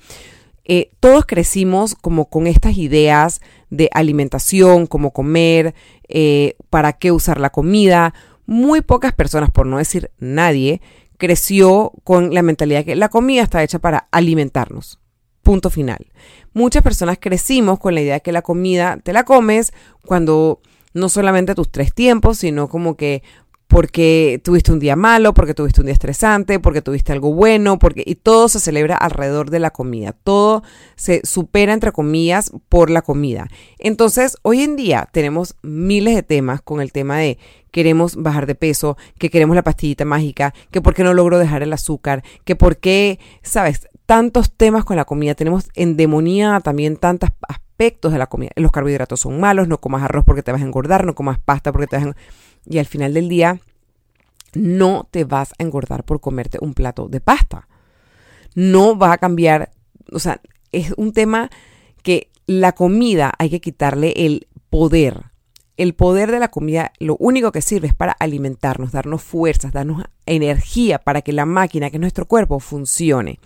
eh, 0.71 0.91
todos 0.99 1.25
crecimos 1.25 1.95
como 1.95 2.29
con 2.29 2.45
estas 2.45 2.77
ideas 2.77 3.41
de 3.71 3.89
alimentación, 3.91 4.85
cómo 4.85 5.11
comer, 5.11 5.73
eh, 6.07 6.57
para 6.69 6.93
qué 6.93 7.11
usar 7.11 7.39
la 7.39 7.49
comida. 7.49 8.13
Muy 8.45 8.81
pocas 8.81 9.11
personas, 9.11 9.49
por 9.49 9.65
no 9.65 9.79
decir 9.79 10.11
nadie, 10.19 10.79
creció 11.17 11.91
con 12.03 12.35
la 12.35 12.43
mentalidad 12.43 12.85
que 12.85 12.95
la 12.95 13.09
comida 13.09 13.41
está 13.41 13.63
hecha 13.63 13.79
para 13.79 14.09
alimentarnos. 14.11 14.99
Punto 15.41 15.71
final. 15.71 16.05
Muchas 16.53 16.83
personas 16.83 17.17
crecimos 17.19 17.79
con 17.79 17.95
la 17.95 18.01
idea 18.01 18.13
de 18.13 18.21
que 18.21 18.31
la 18.31 18.43
comida 18.43 18.99
te 19.01 19.11
la 19.11 19.23
comes 19.23 19.73
cuando 20.05 20.61
no 20.93 21.09
solamente 21.09 21.55
tus 21.55 21.71
tres 21.71 21.95
tiempos, 21.95 22.37
sino 22.37 22.69
como 22.69 22.95
que 22.95 23.23
porque 23.69 24.41
tuviste 24.43 24.71
un 24.71 24.79
día 24.79 24.95
malo, 24.95 25.35
porque 25.35 25.53
tuviste 25.53 25.81
un 25.81 25.85
día 25.85 25.93
estresante, 25.93 26.59
porque 26.59 26.81
tuviste 26.81 27.13
algo 27.13 27.31
bueno, 27.33 27.77
porque 27.77 28.03
y 28.03 28.15
todo 28.15 28.49
se 28.49 28.59
celebra 28.59 28.97
alrededor 28.97 29.51
de 29.51 29.59
la 29.59 29.69
comida. 29.69 30.11
Todo 30.11 30.63
se 30.95 31.21
supera 31.23 31.71
entre 31.71 31.91
comillas 31.91 32.51
por 32.67 32.89
la 32.89 33.03
comida. 33.03 33.47
Entonces, 33.77 34.37
hoy 34.41 34.63
en 34.63 34.75
día 34.75 35.07
tenemos 35.11 35.55
miles 35.61 36.15
de 36.15 36.23
temas 36.23 36.63
con 36.63 36.81
el 36.81 36.91
tema 36.91 37.19
de 37.19 37.37
queremos 37.69 38.15
bajar 38.15 38.47
de 38.47 38.55
peso, 38.55 38.97
que 39.19 39.29
queremos 39.29 39.55
la 39.55 39.63
pastillita 39.63 40.03
mágica, 40.03 40.55
que 40.71 40.81
por 40.81 40.95
qué 40.95 41.03
no 41.03 41.13
logro 41.13 41.37
dejar 41.37 41.61
el 41.61 41.71
azúcar, 41.71 42.23
que 42.45 42.55
por 42.55 42.77
qué, 42.77 43.19
sabes, 43.43 43.87
tantos 44.07 44.51
temas 44.51 44.83
con 44.83 44.95
la 44.95 45.05
comida. 45.05 45.35
Tenemos 45.35 45.69
endemoniada 45.75 46.59
también 46.61 46.97
tantos 46.97 47.29
aspectos 47.47 48.11
de 48.11 48.17
la 48.17 48.25
comida. 48.25 48.49
Los 48.55 48.71
carbohidratos 48.71 49.19
son 49.19 49.39
malos, 49.39 49.67
no 49.67 49.77
comas 49.77 50.01
arroz 50.01 50.25
porque 50.25 50.41
te 50.41 50.51
vas 50.51 50.61
a 50.61 50.65
engordar, 50.65 51.05
no 51.05 51.13
comas 51.13 51.37
pasta 51.37 51.71
porque 51.71 51.85
te 51.85 51.97
vas 51.97 52.07
a 52.07 52.15
y 52.69 52.77
al 52.77 52.85
final 52.85 53.13
del 53.13 53.27
día 53.27 53.59
no 54.53 55.07
te 55.11 55.25
vas 55.25 55.53
a 55.57 55.63
engordar 55.63 56.05
por 56.05 56.21
comerte 56.21 56.59
un 56.61 56.73
plato 56.73 57.07
de 57.09 57.19
pasta. 57.19 57.67
no 58.55 58.97
va 58.97 59.13
a 59.13 59.17
cambiar, 59.17 59.71
o 60.11 60.19
sea, 60.19 60.41
es 60.71 60.93
un 60.97 61.13
tema 61.13 61.49
que 62.01 62.29
la 62.47 62.71
comida 62.71 63.31
hay 63.37 63.49
que 63.49 63.61
quitarle 63.61 64.13
el 64.25 64.47
poder 64.69 65.25
el 65.79 65.93
poder 65.93 66.29
de 66.29 66.39
la 66.39 66.49
comida 66.49 66.91
lo 66.99 67.15
único 67.19 67.53
que 67.53 67.61
sirve 67.61 67.87
es 67.87 67.93
para 67.93 68.11
alimentarnos, 68.11 68.91
darnos 68.91 69.23
fuerzas, 69.23 69.71
darnos 69.71 70.03
energía 70.25 70.99
para 70.99 71.21
que 71.21 71.31
la 71.31 71.45
máquina, 71.45 71.89
que 71.89 71.95
es 71.95 72.01
nuestro 72.01 72.25
cuerpo, 72.25 72.59
funcione. 72.59 73.39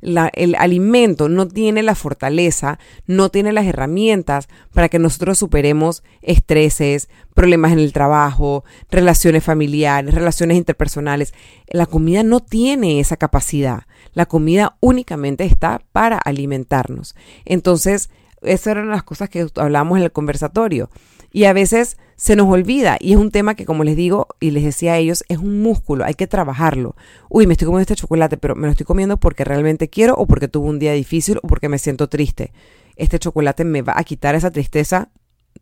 el 0.00 0.54
alimento 0.54 1.28
no 1.28 1.46
tiene 1.46 1.82
la 1.82 1.94
fortaleza, 1.94 2.78
no 3.06 3.28
tiene 3.28 3.52
las 3.52 3.66
herramientas 3.66 4.48
para 4.72 4.88
que 4.88 4.98
nosotros 4.98 5.38
superemos 5.38 6.02
estreses, 6.22 7.10
problemas 7.34 7.72
en 7.72 7.80
el 7.80 7.92
trabajo, 7.92 8.64
relaciones 8.90 9.44
familiares, 9.44 10.14
relaciones 10.14 10.56
interpersonales. 10.56 11.34
La 11.68 11.84
comida 11.84 12.22
no 12.22 12.40
tiene 12.40 12.98
esa 12.98 13.18
capacidad. 13.18 13.82
La 14.14 14.24
comida 14.24 14.78
únicamente 14.80 15.44
está 15.44 15.82
para 15.92 16.16
alimentarnos. 16.16 17.14
Entonces, 17.44 18.08
esas 18.40 18.68
eran 18.68 18.88
las 18.88 19.02
cosas 19.02 19.28
que 19.28 19.46
hablamos 19.56 19.98
en 19.98 20.04
el 20.04 20.12
conversatorio. 20.12 20.88
Y 21.34 21.46
a 21.46 21.52
veces 21.52 21.96
se 22.14 22.36
nos 22.36 22.46
olvida 22.46 22.96
y 23.00 23.10
es 23.10 23.18
un 23.18 23.32
tema 23.32 23.56
que, 23.56 23.66
como 23.66 23.82
les 23.82 23.96
digo 23.96 24.28
y 24.38 24.52
les 24.52 24.62
decía 24.62 24.92
a 24.92 24.98
ellos, 24.98 25.24
es 25.28 25.38
un 25.38 25.62
músculo, 25.62 26.04
hay 26.04 26.14
que 26.14 26.28
trabajarlo. 26.28 26.94
Uy, 27.28 27.48
me 27.48 27.54
estoy 27.54 27.66
comiendo 27.66 27.82
este 27.82 27.96
chocolate, 27.96 28.36
pero 28.36 28.54
me 28.54 28.68
lo 28.68 28.70
estoy 28.70 28.86
comiendo 28.86 29.16
porque 29.16 29.42
realmente 29.42 29.90
quiero 29.90 30.14
o 30.14 30.28
porque 30.28 30.46
tuve 30.46 30.68
un 30.68 30.78
día 30.78 30.92
difícil 30.92 31.38
o 31.42 31.48
porque 31.48 31.68
me 31.68 31.78
siento 31.78 32.08
triste. 32.08 32.52
¿Este 32.94 33.18
chocolate 33.18 33.64
me 33.64 33.82
va 33.82 33.94
a 33.96 34.04
quitar 34.04 34.36
esa 34.36 34.52
tristeza? 34.52 35.08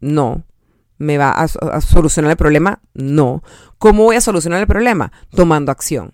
No. 0.02 0.44
¿Me 0.98 1.16
va 1.16 1.30
a, 1.30 1.48
solucionar 1.80 2.32
el 2.32 2.36
problema? 2.36 2.82
No. 2.92 3.42
¿Cómo 3.78 4.04
voy 4.04 4.16
a 4.16 4.20
solucionar 4.20 4.60
el 4.60 4.66
problema? 4.66 5.10
Tomando 5.30 5.72
acción. 5.72 6.12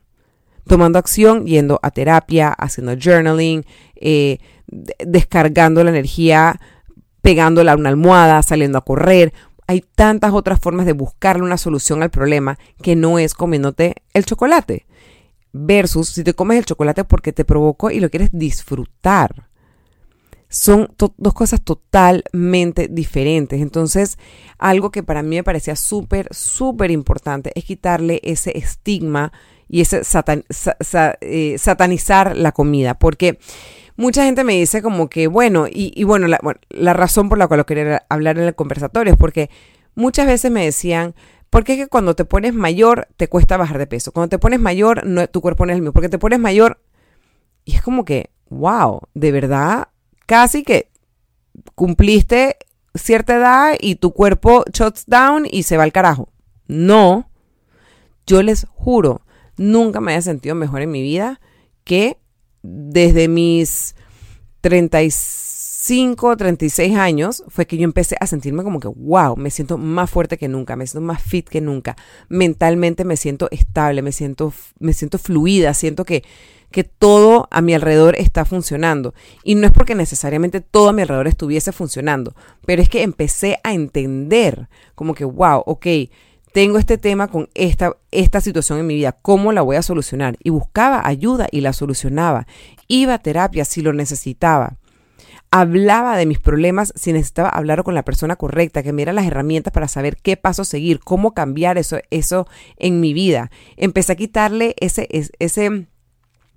Tomando 0.68 1.00
acción, 1.00 1.46
yendo 1.46 1.80
a 1.82 1.90
terapia, 1.90 2.50
haciendo 2.50 2.94
journaling, 2.94 3.66
eh, 3.96 4.38
descargando 4.68 5.82
la 5.82 5.90
energía 5.90 6.60
pegándola 7.28 7.72
a 7.72 7.76
una 7.76 7.88
almohada, 7.90 8.42
saliendo 8.42 8.78
a 8.78 8.84
correr, 8.84 9.32
hay 9.68 9.84
tantas 9.94 10.32
otras 10.32 10.58
formas 10.58 10.86
de 10.86 10.94
buscarle 10.94 11.44
una 11.44 11.58
solución 11.58 12.02
al 12.02 12.10
problema 12.10 12.58
que 12.82 12.96
no 12.96 13.18
es 13.18 13.34
comiéndote 13.34 13.96
el 14.14 14.24
chocolate. 14.24 14.86
Versus 15.52 16.08
si 16.08 16.24
te 16.24 16.32
comes 16.32 16.58
el 16.58 16.64
chocolate 16.64 17.04
porque 17.04 17.34
te 17.34 17.44
provocó 17.44 17.90
y 17.90 18.00
lo 18.00 18.08
quieres 18.08 18.30
disfrutar. 18.32 19.48
Son 20.48 20.90
dos 20.96 21.34
cosas 21.34 21.62
totalmente 21.62 22.88
diferentes. 22.88 23.60
Entonces, 23.60 24.18
algo 24.56 24.90
que 24.90 25.02
para 25.02 25.22
mí 25.22 25.36
me 25.36 25.44
parecía 25.44 25.76
súper, 25.76 26.28
súper 26.30 26.90
importante 26.90 27.52
es 27.54 27.64
quitarle 27.64 28.20
ese 28.24 28.56
estigma 28.56 29.32
y 29.68 29.82
ese 29.82 30.00
eh, 31.20 31.58
satanizar 31.58 32.34
la 32.34 32.52
comida. 32.52 32.94
Porque 32.94 33.38
mucha 33.98 34.24
gente 34.24 34.44
me 34.44 34.54
dice 34.54 34.80
como 34.80 35.10
que, 35.10 35.26
bueno, 35.26 35.66
y, 35.68 36.04
bueno, 36.04 36.28
la, 36.28 36.92
razón 36.92 37.28
por 37.28 37.36
la 37.36 37.48
cual 37.48 37.58
lo 37.58 37.66
quería 37.66 38.06
hablar 38.08 38.38
en 38.38 38.44
el 38.44 38.54
conversatorio 38.54 39.12
es 39.12 39.18
porque 39.18 39.50
muchas 39.96 40.28
veces 40.28 40.52
me 40.52 40.64
decían, 40.64 41.16
porque 41.50 41.72
es 41.72 41.78
que 41.80 41.86
cuando 41.88 42.14
te 42.14 42.24
pones 42.24 42.54
mayor 42.54 43.08
te 43.16 43.26
cuesta 43.28 43.56
bajar 43.56 43.76
de 43.76 43.88
peso. 43.88 44.12
Cuando 44.12 44.28
te 44.28 44.38
pones 44.38 44.60
mayor, 44.60 45.04
no, 45.04 45.26
tu 45.26 45.40
cuerpo 45.40 45.66
no 45.66 45.72
es 45.72 45.76
el 45.76 45.82
mismo. 45.82 45.92
Porque 45.92 46.08
te 46.08 46.18
pones 46.18 46.38
mayor 46.38 46.80
y 47.64 47.74
es 47.74 47.82
como 47.82 48.04
que, 48.04 48.30
wow, 48.50 49.00
de 49.14 49.32
verdad, 49.32 49.88
casi 50.26 50.62
que 50.62 50.92
cumpliste 51.74 52.56
cierta 52.94 53.34
edad 53.34 53.74
y 53.80 53.96
tu 53.96 54.12
cuerpo 54.12 54.64
shuts 54.72 55.06
down 55.06 55.44
y 55.50 55.64
se 55.64 55.76
va 55.76 55.82
al 55.82 55.92
carajo. 55.92 56.28
No, 56.68 57.28
yo 58.28 58.44
les 58.44 58.64
juro, 58.70 59.22
nunca 59.56 60.00
me 60.00 60.12
haya 60.12 60.22
sentido 60.22 60.54
mejor 60.54 60.82
en 60.82 60.92
mi 60.92 61.02
vida 61.02 61.40
que 61.82 62.18
desde 62.62 63.28
mis 63.28 63.94
35, 64.60 66.36
36 66.36 66.96
años 66.96 67.44
fue 67.48 67.66
que 67.66 67.76
yo 67.76 67.84
empecé 67.84 68.16
a 68.20 68.26
sentirme 68.26 68.64
como 68.64 68.80
que, 68.80 68.88
wow, 68.88 69.36
me 69.36 69.50
siento 69.50 69.78
más 69.78 70.10
fuerte 70.10 70.36
que 70.36 70.48
nunca, 70.48 70.76
me 70.76 70.86
siento 70.86 71.06
más 71.06 71.22
fit 71.22 71.48
que 71.48 71.60
nunca, 71.60 71.96
mentalmente 72.28 73.04
me 73.04 73.16
siento 73.16 73.48
estable, 73.50 74.02
me 74.02 74.12
siento, 74.12 74.52
me 74.78 74.92
siento 74.92 75.18
fluida, 75.18 75.74
siento 75.74 76.04
que, 76.04 76.24
que 76.70 76.84
todo 76.84 77.48
a 77.50 77.62
mi 77.62 77.74
alrededor 77.74 78.16
está 78.16 78.44
funcionando. 78.44 79.14
Y 79.44 79.54
no 79.54 79.66
es 79.66 79.72
porque 79.72 79.94
necesariamente 79.94 80.60
todo 80.60 80.88
a 80.88 80.92
mi 80.92 81.02
alrededor 81.02 81.28
estuviese 81.28 81.72
funcionando, 81.72 82.34
pero 82.66 82.82
es 82.82 82.88
que 82.88 83.02
empecé 83.02 83.58
a 83.62 83.72
entender 83.72 84.68
como 84.94 85.14
que, 85.14 85.24
wow, 85.24 85.62
ok, 85.64 85.86
tengo 86.52 86.78
este 86.78 86.98
tema 86.98 87.28
con 87.28 87.48
esta, 87.54 87.96
esta 88.10 88.40
situación 88.40 88.78
en 88.78 88.86
mi 88.86 88.94
vida, 88.94 89.12
¿cómo 89.12 89.52
la 89.52 89.62
voy 89.62 89.76
a 89.76 89.82
solucionar? 89.82 90.36
Y 90.42 90.50
buscaba 90.50 91.06
ayuda 91.06 91.48
y 91.50 91.60
la 91.60 91.72
solucionaba. 91.72 92.46
Iba 92.86 93.14
a 93.14 93.18
terapia 93.18 93.64
si 93.64 93.82
lo 93.82 93.92
necesitaba. 93.92 94.76
Hablaba 95.50 96.16
de 96.16 96.26
mis 96.26 96.40
problemas 96.40 96.92
si 96.94 97.12
necesitaba 97.12 97.48
hablar 97.48 97.82
con 97.82 97.94
la 97.94 98.04
persona 98.04 98.36
correcta, 98.36 98.82
que 98.82 98.92
me 98.92 98.98
diera 98.98 99.14
las 99.14 99.26
herramientas 99.26 99.72
para 99.72 99.88
saber 99.88 100.18
qué 100.18 100.36
paso 100.36 100.64
seguir, 100.64 101.00
cómo 101.00 101.32
cambiar 101.32 101.78
eso, 101.78 101.98
eso 102.10 102.46
en 102.76 103.00
mi 103.00 103.14
vida. 103.14 103.50
Empecé 103.76 104.12
a 104.12 104.16
quitarle 104.16 104.74
ese, 104.78 105.08
ese, 105.10 105.86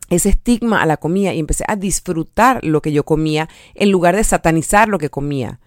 ese 0.10 0.30
estigma 0.30 0.82
a 0.82 0.86
la 0.86 0.98
comida 0.98 1.34
y 1.34 1.40
empecé 1.40 1.64
a 1.68 1.78
disfrutar 1.78 2.64
lo 2.64 2.82
que 2.82 2.92
yo 2.92 3.06
comía 3.06 3.48
en 3.76 3.92
lugar 3.92 4.16
de 4.16 4.26
satanizar 4.26 4.90
lo 4.90 4.98
que 4.98 5.10
comía 5.10 5.60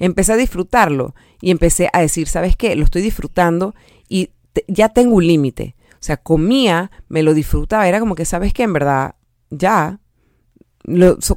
empecé 0.00 0.32
a 0.32 0.36
disfrutarlo 0.36 1.14
y 1.40 1.50
empecé 1.52 1.88
a 1.92 2.00
decir, 2.00 2.26
¿sabes 2.26 2.56
qué? 2.56 2.74
Lo 2.74 2.84
estoy 2.84 3.02
disfrutando 3.02 3.74
y 4.08 4.30
ya 4.66 4.88
tengo 4.88 5.14
un 5.16 5.26
límite. 5.26 5.76
O 5.92 6.02
sea, 6.02 6.16
comía, 6.16 6.90
me 7.08 7.22
lo 7.22 7.34
disfrutaba, 7.34 7.86
era 7.86 8.00
como 8.00 8.14
que, 8.14 8.24
¿sabes 8.24 8.52
qué? 8.52 8.64
En 8.64 8.72
verdad, 8.72 9.14
ya, 9.50 10.00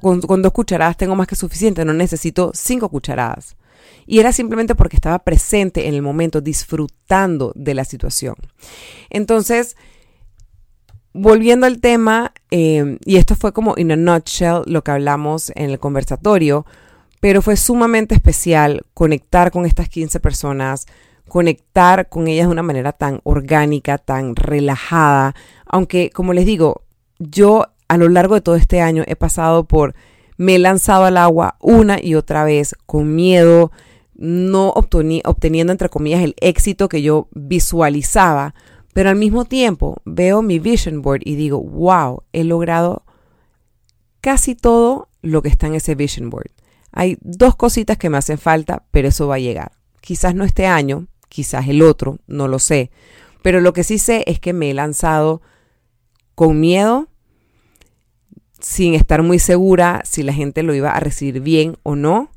con, 0.01 0.41
dos 0.41 0.51
cucharadas 0.53 0.97
tengo 0.97 1.15
más 1.15 1.27
que 1.27 1.35
suficiente, 1.35 1.83
no 1.83 1.93
necesito 1.93 2.51
cinco 2.55 2.89
cucharadas. 2.89 3.57
Y 4.05 4.19
era 4.19 4.31
simplemente 4.31 4.75
porque 4.75 4.95
estaba 4.95 5.19
presente 5.19 5.87
en 5.87 5.93
el 5.93 6.01
momento, 6.01 6.39
disfrutando 6.39 7.51
de 7.55 7.73
la 7.73 7.83
situación. 7.83 8.35
Entonces, 9.09 9.75
volviendo 11.13 11.65
al 11.65 11.81
tema, 11.81 12.33
eh, 12.49 12.97
y 13.05 13.17
esto 13.17 13.35
fue 13.35 13.51
como 13.51 13.75
in 13.77 13.91
a 13.91 13.95
nutshell 13.97 14.63
lo 14.65 14.83
que 14.83 14.91
hablamos 14.91 15.51
en 15.55 15.69
el 15.69 15.79
conversatorio, 15.79 16.65
pero 17.23 17.41
fue 17.41 17.55
sumamente 17.55 18.15
especial 18.15 18.85
conectar 18.93 19.49
con 19.49 19.65
estas 19.65 19.87
15 19.87 20.19
personas, 20.19 20.87
conectar 21.29 22.09
con 22.09 22.27
ellas 22.27 22.47
de 22.47 22.51
una 22.51 22.63
manera 22.63 22.91
tan 22.91 23.21
orgánica, 23.23 23.97
tan 23.97 24.35
relajada, 24.35 25.33
aunque 25.65 26.09
como 26.09 26.33
les 26.33 26.45
digo, 26.45 26.81
yo 27.19 27.67
a 27.87 27.95
lo 27.95 28.09
largo 28.09 28.35
de 28.35 28.41
todo 28.41 28.55
este 28.55 28.81
año 28.81 29.05
he 29.07 29.15
pasado 29.15 29.63
por, 29.63 29.95
me 30.35 30.55
he 30.55 30.59
lanzado 30.59 31.05
al 31.05 31.15
agua 31.15 31.55
una 31.61 31.97
y 31.97 32.15
otra 32.15 32.43
vez 32.43 32.75
con 32.85 33.15
miedo, 33.15 33.71
no 34.15 34.71
obteniendo 34.71 35.71
entre 35.71 35.87
comillas 35.87 36.23
el 36.23 36.35
éxito 36.41 36.89
que 36.89 37.03
yo 37.03 37.29
visualizaba, 37.31 38.53
pero 38.91 39.09
al 39.09 39.15
mismo 39.15 39.45
tiempo 39.45 40.01
veo 40.03 40.41
mi 40.41 40.59
vision 40.59 41.01
board 41.01 41.21
y 41.23 41.35
digo, 41.35 41.61
wow, 41.61 42.23
he 42.33 42.43
logrado 42.43 43.03
casi 44.19 44.55
todo 44.55 45.07
lo 45.21 45.41
que 45.41 45.47
está 45.47 45.67
en 45.67 45.75
ese 45.75 45.95
vision 45.95 46.29
board. 46.29 46.51
Hay 46.93 47.17
dos 47.21 47.55
cositas 47.55 47.97
que 47.97 48.09
me 48.09 48.17
hacen 48.17 48.37
falta, 48.37 48.83
pero 48.91 49.07
eso 49.07 49.27
va 49.27 49.35
a 49.35 49.39
llegar. 49.39 49.73
Quizás 49.99 50.35
no 50.35 50.43
este 50.45 50.67
año, 50.67 51.07
quizás 51.27 51.67
el 51.67 51.81
otro, 51.81 52.19
no 52.27 52.47
lo 52.47 52.59
sé. 52.59 52.91
Pero 53.41 53.59
lo 53.59 53.73
que 53.73 53.83
sí 53.83 53.97
sé 53.97 54.23
es 54.27 54.39
que 54.39 54.53
me 54.53 54.69
he 54.69 54.73
lanzado 54.73 55.41
con 56.35 56.59
miedo, 56.59 57.07
sin 58.59 58.93
estar 58.93 59.23
muy 59.23 59.39
segura 59.39 60.01
si 60.05 60.23
la 60.23 60.33
gente 60.33 60.63
lo 60.63 60.73
iba 60.73 60.91
a 60.91 60.99
recibir 60.99 61.41
bien 61.41 61.77
o 61.83 61.95
no, 61.95 62.29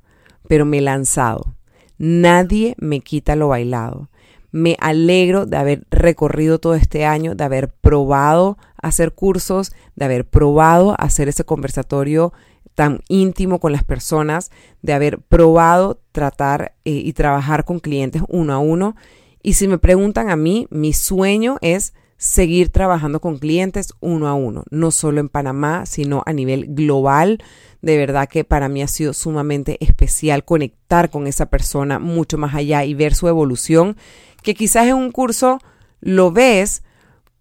pero 0.48 0.64
me 0.64 0.78
he 0.78 0.80
lanzado. 0.80 1.54
Nadie 1.98 2.74
me 2.78 3.00
quita 3.00 3.36
lo 3.36 3.48
bailado. 3.48 4.10
Me 4.50 4.76
alegro 4.80 5.44
de 5.44 5.56
haber 5.56 5.86
recorrido 5.90 6.58
todo 6.58 6.74
este 6.74 7.04
año, 7.04 7.34
de 7.34 7.44
haber 7.44 7.68
probado 7.68 8.58
hacer 8.80 9.12
cursos, 9.12 9.72
de 9.96 10.06
haber 10.06 10.26
probado 10.26 10.94
hacer 10.98 11.28
ese 11.28 11.44
conversatorio 11.44 12.32
tan 12.74 13.02
íntimo 13.08 13.60
con 13.60 13.72
las 13.72 13.84
personas, 13.84 14.50
de 14.82 14.92
haber 14.92 15.18
probado 15.18 16.00
tratar 16.12 16.74
eh, 16.84 16.90
y 16.90 17.12
trabajar 17.12 17.64
con 17.64 17.80
clientes 17.80 18.22
uno 18.28 18.52
a 18.52 18.58
uno. 18.58 18.96
Y 19.42 19.54
si 19.54 19.68
me 19.68 19.78
preguntan 19.78 20.30
a 20.30 20.36
mí, 20.36 20.66
mi 20.70 20.92
sueño 20.92 21.58
es 21.60 21.94
seguir 22.18 22.70
trabajando 22.70 23.20
con 23.20 23.38
clientes 23.38 23.92
uno 24.00 24.26
a 24.28 24.34
uno, 24.34 24.64
no 24.70 24.90
solo 24.90 25.20
en 25.20 25.28
Panamá, 25.28 25.86
sino 25.86 26.22
a 26.26 26.32
nivel 26.32 26.74
global. 26.74 27.42
De 27.82 27.96
verdad 27.96 28.28
que 28.28 28.44
para 28.44 28.68
mí 28.68 28.82
ha 28.82 28.88
sido 28.88 29.12
sumamente 29.12 29.76
especial 29.84 30.44
conectar 30.44 31.10
con 31.10 31.26
esa 31.26 31.46
persona 31.46 31.98
mucho 31.98 32.38
más 32.38 32.54
allá 32.54 32.84
y 32.84 32.94
ver 32.94 33.14
su 33.14 33.28
evolución, 33.28 33.96
que 34.42 34.54
quizás 34.54 34.86
en 34.86 34.94
un 34.94 35.12
curso 35.12 35.58
lo 36.00 36.32
ves, 36.32 36.82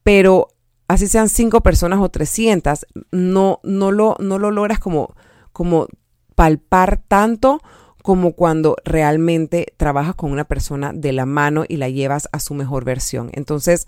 pero 0.03 0.49
así 0.87 1.07
sean 1.07 1.29
cinco 1.29 1.61
personas 1.61 1.99
o 1.99 2.09
300, 2.09 2.85
no, 3.11 3.59
no, 3.63 3.91
lo, 3.91 4.15
no 4.19 4.39
lo 4.39 4.51
logras 4.51 4.79
como 4.79 5.15
como 5.55 5.87
palpar 6.35 7.01
tanto 7.07 7.61
como 8.03 8.33
cuando 8.33 8.75
realmente 8.83 9.73
trabajas 9.77 10.13
con 10.13 10.33
una 10.33 10.43
persona 10.43 10.91
de 10.93 11.13
la 11.13 11.25
mano 11.25 11.63
y 11.67 11.77
la 11.77 11.87
llevas 11.87 12.27
a 12.33 12.41
su 12.41 12.53
mejor 12.53 12.83
versión. 12.83 13.29
Entonces, 13.31 13.87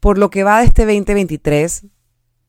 por 0.00 0.16
lo 0.16 0.30
que 0.30 0.42
va 0.42 0.60
de 0.60 0.66
este 0.66 0.86
2023, 0.86 1.84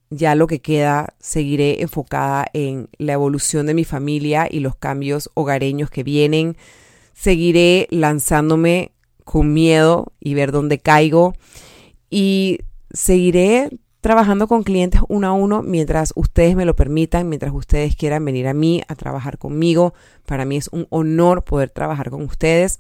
ya 0.10 0.34
lo 0.34 0.48
que 0.48 0.62
queda 0.62 1.14
seguiré 1.20 1.82
enfocada 1.82 2.48
en 2.54 2.90
la 2.98 3.14
evolución 3.14 3.66
de 3.68 3.74
mi 3.74 3.84
familia 3.84 4.48
y 4.50 4.62
los 4.62 4.78
cambios 4.78 5.30
hogareños 5.34 5.90
que 5.90 6.04
vienen. 6.04 6.56
Seguiré 7.14 7.88
lanzándome 7.92 8.94
con 9.26 9.54
miedo 9.54 10.14
y 10.22 10.34
ver 10.36 10.52
dónde 10.52 10.80
caigo. 10.80 11.36
Y 12.10 12.60
seguiré 12.94 13.70
trabajando 14.02 14.48
con 14.48 14.64
clientes 14.64 15.02
uno 15.08 15.28
a 15.28 15.34
uno 15.34 15.62
mientras 15.62 16.12
ustedes 16.16 16.56
me 16.56 16.66
lo 16.66 16.76
permitan, 16.76 17.30
mientras 17.30 17.54
ustedes 17.54 17.96
quieran 17.96 18.26
venir 18.26 18.48
a 18.48 18.54
mí 18.54 18.82
a 18.88 18.96
trabajar 18.96 19.38
conmigo. 19.38 19.94
Para 20.26 20.46
mí 20.46 20.58
es 20.58 20.70
un 20.72 20.88
honor 20.90 21.44
poder 21.44 21.70
trabajar 21.70 22.10
con 22.10 22.24
ustedes. 22.24 22.80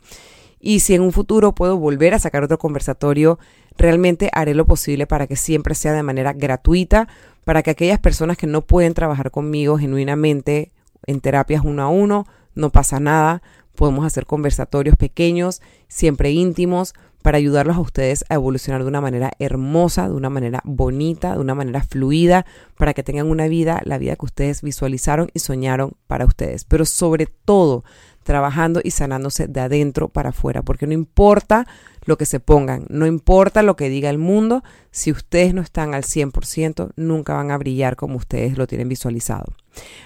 Y 0.60 0.82
si 0.82 0.94
en 0.94 1.02
un 1.02 1.12
futuro 1.12 1.54
puedo 1.54 1.78
volver 1.78 2.14
a 2.14 2.20
sacar 2.20 2.44
otro 2.44 2.58
conversatorio, 2.60 3.40
realmente 3.78 4.30
haré 4.34 4.54
lo 4.54 4.66
posible 4.66 5.08
para 5.08 5.28
que 5.28 5.36
siempre 5.36 5.76
sea 5.76 5.94
de 5.94 6.04
manera 6.04 6.34
gratuita, 6.34 7.08
para 7.46 7.64
que 7.64 7.72
aquellas 7.72 8.00
personas 8.00 8.38
que 8.38 8.48
no 8.48 8.62
pueden 8.62 8.94
trabajar 8.94 9.32
conmigo 9.32 9.78
genuinamente 9.78 10.72
en 11.08 11.20
terapias 11.20 11.64
uno 11.66 11.82
a 11.82 11.88
uno, 11.88 12.26
no 12.54 12.70
pasa 12.72 13.00
nada, 13.00 13.42
podemos 13.76 14.06
hacer 14.06 14.26
conversatorios 14.26 14.96
pequeños, 14.98 15.62
siempre 15.88 16.32
íntimos, 16.32 16.94
para 17.22 17.38
ayudarlos 17.38 17.78
a 17.78 17.82
ustedes 17.82 18.26
a 18.30 18.36
evolucionar 18.36 18.82
de 18.84 18.88
una 18.88 19.02
manera 19.02 19.32
hermosa, 19.40 20.10
de 20.10 20.16
una 20.16 20.30
manera 20.30 20.62
bonita, 20.64 21.34
de 21.34 21.40
una 21.40 21.56
manera 21.56 21.84
fluida, 21.84 22.46
para 22.78 22.94
que 22.94 23.04
tengan 23.04 23.28
una 23.28 23.48
vida, 23.48 23.82
la 23.86 23.98
vida 23.98 24.16
que 24.16 24.26
ustedes 24.26 24.62
visualizaron 24.62 25.30
y 25.34 25.40
soñaron 25.40 25.94
para 26.08 26.26
ustedes. 26.26 26.66
Pero 26.66 26.86
sobre 26.86 27.28
todo, 27.28 27.84
trabajando 28.24 28.82
y 28.84 28.92
sanándose 28.92 29.48
de 29.48 29.60
adentro 29.62 30.10
para 30.10 30.30
afuera, 30.30 30.62
porque 30.62 30.88
no 30.88 30.94
importa 30.94 31.68
lo 32.06 32.18
que 32.18 32.26
se 32.26 32.40
pongan, 32.40 32.86
no 32.90 33.06
importa 33.06 33.62
lo 33.62 33.76
que 33.76 33.90
diga 33.90 34.10
el 34.10 34.18
mundo, 34.18 34.64
si 34.90 35.12
ustedes 35.12 35.54
no 35.54 35.62
están 35.62 35.94
al 35.94 36.04
100%, 36.04 36.92
nunca 36.96 37.34
van 37.34 37.52
a 37.52 37.58
brillar 37.58 37.96
como 37.96 38.18
ustedes 38.18 38.58
lo 38.58 38.68
tienen 38.68 38.90
visualizado. 38.90 39.54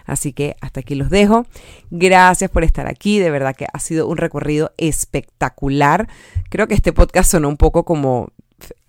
Así 0.06 0.34
que 0.34 0.56
hasta 0.62 0.82
aquí 0.82 0.96
los 0.96 1.10
dejo. 1.10 1.46
Gracias 1.90 2.52
por 2.52 2.64
estar 2.64 2.88
aquí, 2.88 3.20
de 3.20 3.32
verdad 3.32 3.56
que 3.56 3.68
ha 3.72 3.80
sido 3.80 4.08
un 4.08 4.18
recorrido 4.18 4.74
espectacular. 4.78 6.08
Creo 6.50 6.68
que 6.68 6.76
este 6.76 6.94
podcast 6.94 7.32
sonó 7.32 7.48
un 7.48 7.58
poco 7.58 7.86
como 7.86 8.30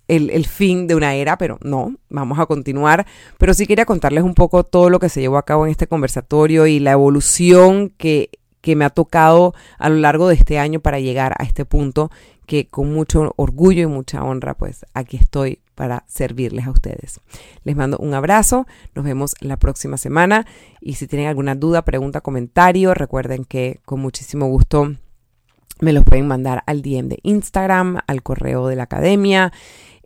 el, 0.07 0.45
fin 0.45 0.87
de 0.87 0.95
una 0.95 1.15
era, 1.15 1.37
pero 1.37 1.57
no, 1.61 1.95
vamos 2.09 2.39
a 2.39 2.45
continuar. 2.45 3.05
Pero 3.37 3.53
sí 3.53 3.65
quería 3.65 3.85
contarles 3.85 4.23
un 4.23 4.35
poco 4.35 4.63
todo 4.63 4.89
lo 4.89 4.99
que 4.99 5.09
se 5.09 5.21
llevó 5.21 5.37
a 5.37 5.45
cabo 5.45 5.65
en 5.65 5.71
este 5.71 5.87
conversatorio 5.87 6.67
y 6.67 6.79
la 6.79 6.91
evolución 6.91 7.89
que 7.89 8.29
que 8.67 8.75
me 8.75 8.83
ha 8.83 8.89
tocado 8.89 9.53
a 9.77 9.87
lo 9.87 9.95
largo 9.95 10.27
de 10.27 10.35
este 10.35 10.59
año 10.59 10.81
para 10.81 10.99
llegar 10.99 11.33
a 11.37 11.45
este 11.45 11.63
punto 11.63 12.11
que 12.47 12.67
con 12.67 12.91
mucho 12.91 13.33
orgullo 13.35 13.83
y 13.83 13.87
mucha 13.87 14.23
honra 14.23 14.55
pues 14.55 14.85
aquí 14.93 15.17
estoy 15.17 15.59
para 15.75 16.05
servirles 16.07 16.65
a 16.65 16.71
ustedes. 16.71 17.19
Les 17.63 17.75
mando 17.75 17.97
un 17.99 18.15
abrazo, 18.15 18.65
nos 18.95 19.05
vemos 19.05 19.35
la 19.41 19.57
próxima 19.57 19.97
semana 19.97 20.47
y 20.81 20.95
si 20.95 21.05
tienen 21.05 21.27
alguna 21.27 21.53
duda, 21.53 21.83
pregunta, 21.83 22.21
comentario, 22.21 22.95
recuerden 22.95 23.45
que 23.45 23.79
con 23.85 23.99
muchísimo 23.99 24.47
gusto 24.47 24.95
me 25.79 25.93
los 25.93 26.03
pueden 26.03 26.27
mandar 26.27 26.63
al 26.65 26.81
DM 26.81 27.09
de 27.09 27.19
Instagram, 27.21 27.99
al 28.07 28.23
correo 28.23 28.67
de 28.67 28.77
la 28.77 28.83
academia. 28.83 29.51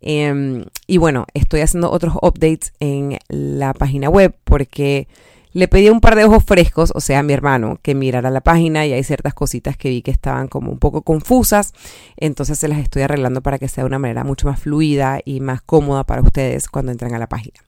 Em, 0.02 0.66
y 0.88 0.98
bueno, 0.98 1.28
estoy 1.36 1.62
haciendo 1.62 1.92
otros 1.92 2.16
updates 2.22 2.74
en 2.80 3.20
la 3.30 3.74
página 3.74 4.10
web 4.10 4.36
porque 4.44 5.08
le 5.54 5.68
pedí 5.68 5.90
un 5.90 6.00
par 6.00 6.16
de 6.16 6.26
ojos 6.26 6.44
frescos, 6.44 6.92
o 6.96 7.02
sea, 7.02 7.20
a 7.20 7.24
mi 7.24 7.34
hermano, 7.34 7.80
que 7.82 7.96
mirara 7.96 8.30
la 8.30 8.42
página 8.42 8.86
y 8.86 8.94
hay 8.94 9.04
ciertas 9.04 9.34
cositas 9.34 9.78
que 9.78 9.90
vi 9.90 10.02
que 10.02 10.12
estaban 10.12 10.48
como 10.48 10.72
un 10.72 10.80
poco 10.80 11.02
confusas, 11.02 11.74
entonces 12.18 12.60
se 12.60 12.68
las 12.68 12.80
estoy 12.80 13.04
arreglando 13.04 13.42
para 13.42 13.60
que 13.60 13.68
sea 13.68 13.84
de 13.84 13.88
una 13.88 14.00
manera 14.00 14.24
mucho 14.24 14.48
más 14.48 14.60
fluida 14.60 15.20
y 15.24 15.40
más 15.40 15.62
cómoda 15.62 16.06
para 16.06 16.22
ustedes 16.22 16.70
cuando 16.70 16.92
entran 16.92 17.14
a 17.14 17.20
la 17.20 17.28
página. 17.28 17.60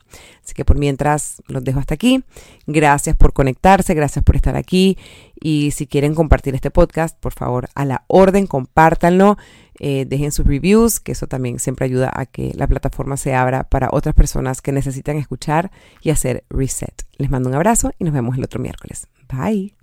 Así 0.43 0.54
que 0.54 0.65
por 0.65 0.78
mientras 0.78 1.41
los 1.48 1.63
dejo 1.63 1.80
hasta 1.80 1.96
aquí. 1.96 2.24
Gracias 2.67 3.15
por 3.15 3.34
conectarse, 3.34 3.93
gracias 3.93 4.24
por 4.24 4.36
estar 4.36 4.56
aquí 4.56 4.98
y 5.41 5.72
si 5.72 5.88
quieren 5.88 6.15
compartir 6.15 6.56
este 6.56 6.72
podcast, 6.72 7.17
por 7.19 7.34
favor, 7.34 7.69
a 7.76 7.86
la 7.86 8.04
orden, 8.08 8.48
compártanlo. 8.48 9.38
Eh, 9.80 10.06
dejen 10.08 10.32
sus 10.32 10.46
reviews, 10.46 11.00
que 11.00 11.14
eso 11.14 11.28
también 11.28 11.60
siempre 11.60 11.86
ayuda 11.86 12.12
a 12.14 12.26
que 12.26 12.52
la 12.56 12.68
plataforma 12.68 13.18
se 13.18 13.34
abra 13.34 13.64
para 13.64 13.90
otras 13.92 14.16
personas 14.16 14.62
que 14.62 14.72
necesitan 14.72 15.18
escuchar 15.18 15.72
y 16.02 16.12
hacer 16.12 16.44
reset. 16.50 17.06
Les 17.18 17.30
mando 17.30 17.50
un 17.50 17.56
abrazo 17.56 17.92
y 18.00 18.04
nos 18.04 18.14
vemos 18.14 18.38
el 18.38 18.44
otro 18.44 18.60
miércoles. 18.60 19.08
Bye. 19.30 19.83